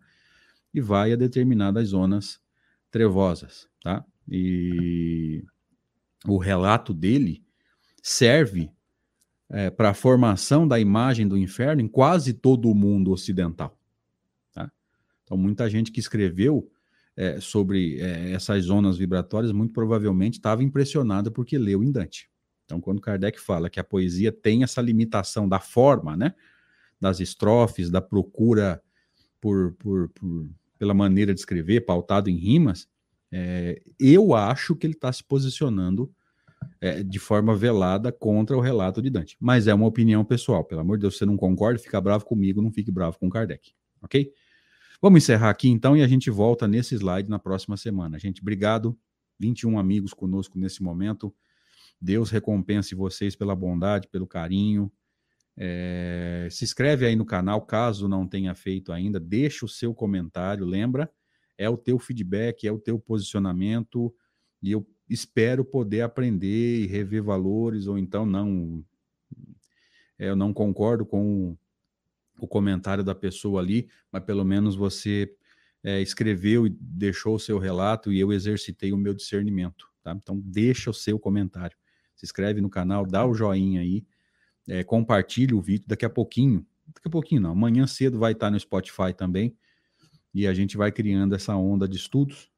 e 0.72 0.80
vai 0.80 1.12
a 1.12 1.16
determinadas 1.16 1.88
zonas 1.88 2.40
trevosas, 2.90 3.68
tá? 3.82 4.04
E 4.28 5.44
o 6.26 6.38
relato 6.38 6.94
dele 6.94 7.44
serve 8.02 8.70
é, 9.48 9.70
para 9.70 9.90
a 9.90 9.94
formação 9.94 10.66
da 10.66 10.80
imagem 10.80 11.28
do 11.28 11.36
inferno 11.36 11.82
em 11.82 11.88
quase 11.88 12.32
todo 12.32 12.70
o 12.70 12.74
mundo 12.74 13.12
ocidental. 13.12 13.78
Então, 15.26 15.36
muita 15.36 15.68
gente 15.68 15.90
que 15.90 15.98
escreveu 15.98 16.70
é, 17.16 17.40
sobre 17.40 18.00
é, 18.00 18.30
essas 18.30 18.64
zonas 18.64 18.96
vibratórias, 18.96 19.50
muito 19.50 19.72
provavelmente 19.72 20.34
estava 20.34 20.62
impressionada 20.62 21.30
porque 21.32 21.58
leu 21.58 21.82
em 21.82 21.90
Dante. 21.90 22.30
Então, 22.64 22.80
quando 22.80 23.00
Kardec 23.00 23.40
fala 23.40 23.68
que 23.68 23.80
a 23.80 23.84
poesia 23.84 24.30
tem 24.30 24.62
essa 24.62 24.80
limitação 24.80 25.48
da 25.48 25.58
forma, 25.58 26.16
né, 26.16 26.32
das 27.00 27.18
estrofes, 27.18 27.90
da 27.90 28.00
procura 28.00 28.80
por, 29.40 29.72
por, 29.74 30.08
por 30.10 30.48
pela 30.78 30.94
maneira 30.94 31.34
de 31.34 31.40
escrever, 31.40 31.80
pautado 31.80 32.30
em 32.30 32.36
rimas, 32.36 32.88
é, 33.32 33.82
eu 33.98 34.34
acho 34.34 34.76
que 34.76 34.86
ele 34.86 34.94
está 34.94 35.12
se 35.12 35.24
posicionando 35.24 36.12
é, 36.80 37.02
de 37.02 37.18
forma 37.18 37.54
velada 37.56 38.12
contra 38.12 38.56
o 38.56 38.60
relato 38.60 39.02
de 39.02 39.10
Dante. 39.10 39.36
Mas 39.40 39.66
é 39.66 39.74
uma 39.74 39.86
opinião 39.86 40.24
pessoal. 40.24 40.64
Pelo 40.64 40.82
amor 40.82 40.98
de 40.98 41.02
Deus, 41.02 41.16
você 41.16 41.26
não 41.26 41.36
concorda, 41.36 41.78
fica 41.78 42.00
bravo 42.00 42.24
comigo, 42.24 42.62
não 42.62 42.70
fique 42.70 42.90
bravo 42.90 43.18
com 43.18 43.28
Kardec. 43.28 43.72
Ok? 44.02 44.32
Vamos 45.00 45.22
encerrar 45.22 45.50
aqui 45.50 45.68
então 45.68 45.96
e 45.96 46.02
a 46.02 46.08
gente 46.08 46.30
volta 46.30 46.66
nesse 46.66 46.94
slide 46.94 47.28
na 47.28 47.38
próxima 47.38 47.76
semana. 47.76 48.18
Gente, 48.18 48.40
obrigado. 48.40 48.98
21 49.38 49.78
amigos 49.78 50.14
conosco 50.14 50.58
nesse 50.58 50.82
momento. 50.82 51.34
Deus 52.00 52.30
recompense 52.30 52.94
vocês 52.94 53.36
pela 53.36 53.54
bondade, 53.54 54.08
pelo 54.08 54.26
carinho. 54.26 54.90
É, 55.56 56.48
se 56.50 56.64
inscreve 56.64 57.06
aí 57.06 57.16
no 57.16 57.24
canal, 57.24 57.62
caso 57.62 58.08
não 58.08 58.26
tenha 58.26 58.54
feito 58.54 58.92
ainda, 58.92 59.18
deixa 59.18 59.64
o 59.64 59.68
seu 59.68 59.94
comentário, 59.94 60.66
lembra? 60.66 61.10
É 61.56 61.68
o 61.68 61.78
teu 61.78 61.98
feedback, 61.98 62.66
é 62.66 62.72
o 62.72 62.78
teu 62.78 62.98
posicionamento, 62.98 64.14
e 64.62 64.72
eu 64.72 64.86
espero 65.08 65.64
poder 65.64 66.02
aprender 66.02 66.82
e 66.82 66.86
rever 66.86 67.22
valores, 67.22 67.86
ou 67.86 67.96
então 67.96 68.26
não. 68.26 68.84
É, 70.18 70.28
eu 70.28 70.36
não 70.36 70.52
concordo 70.52 71.06
com 71.06 71.56
o 72.38 72.46
comentário 72.46 73.02
da 73.02 73.14
pessoa 73.14 73.60
ali, 73.60 73.88
mas 74.10 74.24
pelo 74.24 74.44
menos 74.44 74.74
você 74.74 75.32
é, 75.82 76.00
escreveu 76.00 76.66
e 76.66 76.70
deixou 76.70 77.36
o 77.36 77.38
seu 77.38 77.58
relato 77.58 78.12
e 78.12 78.18
eu 78.18 78.32
exercitei 78.32 78.92
o 78.92 78.96
meu 78.96 79.14
discernimento, 79.14 79.88
tá? 80.02 80.12
Então 80.12 80.40
deixa 80.44 80.90
o 80.90 80.94
seu 80.94 81.18
comentário, 81.18 81.76
se 82.14 82.26
inscreve 82.26 82.60
no 82.60 82.68
canal, 82.68 83.06
dá 83.06 83.26
o 83.26 83.34
joinha 83.34 83.80
aí, 83.80 84.04
é, 84.68 84.82
compartilhe 84.82 85.54
o 85.54 85.60
vídeo 85.60 85.86
daqui 85.86 86.04
a 86.04 86.10
pouquinho, 86.10 86.66
daqui 86.86 87.06
a 87.06 87.10
pouquinho 87.10 87.40
não, 87.40 87.52
amanhã 87.52 87.86
cedo 87.86 88.18
vai 88.18 88.32
estar 88.32 88.50
no 88.50 88.58
Spotify 88.58 89.14
também 89.16 89.56
e 90.34 90.46
a 90.46 90.52
gente 90.52 90.76
vai 90.76 90.92
criando 90.92 91.34
essa 91.34 91.56
onda 91.56 91.88
de 91.88 91.96
estudos 91.96 92.50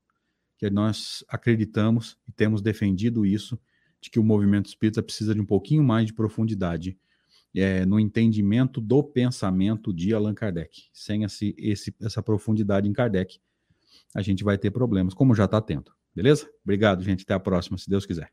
que 0.56 0.68
nós 0.68 1.24
acreditamos 1.28 2.18
e 2.26 2.32
temos 2.32 2.60
defendido 2.60 3.24
isso 3.24 3.58
de 4.00 4.10
que 4.10 4.18
o 4.18 4.24
movimento 4.24 4.66
espírita 4.66 5.02
precisa 5.02 5.34
de 5.34 5.40
um 5.40 5.46
pouquinho 5.46 5.84
mais 5.84 6.06
de 6.06 6.12
profundidade 6.12 6.98
é, 7.54 7.84
no 7.86 7.98
entendimento 7.98 8.80
do 8.80 9.02
pensamento 9.02 9.92
de 9.92 10.14
Allan 10.14 10.34
Kardec. 10.34 10.88
Sem 10.92 11.24
esse, 11.24 11.54
esse, 11.58 11.94
essa 12.00 12.22
profundidade 12.22 12.88
em 12.88 12.92
Kardec, 12.92 13.40
a 14.14 14.22
gente 14.22 14.44
vai 14.44 14.56
ter 14.56 14.70
problemas, 14.70 15.14
como 15.14 15.34
já 15.34 15.44
está 15.44 15.60
tendo. 15.60 15.92
Beleza? 16.14 16.48
Obrigado, 16.62 17.02
gente. 17.02 17.22
Até 17.22 17.34
a 17.34 17.40
próxima, 17.40 17.78
se 17.78 17.88
Deus 17.88 18.04
quiser. 18.04 18.32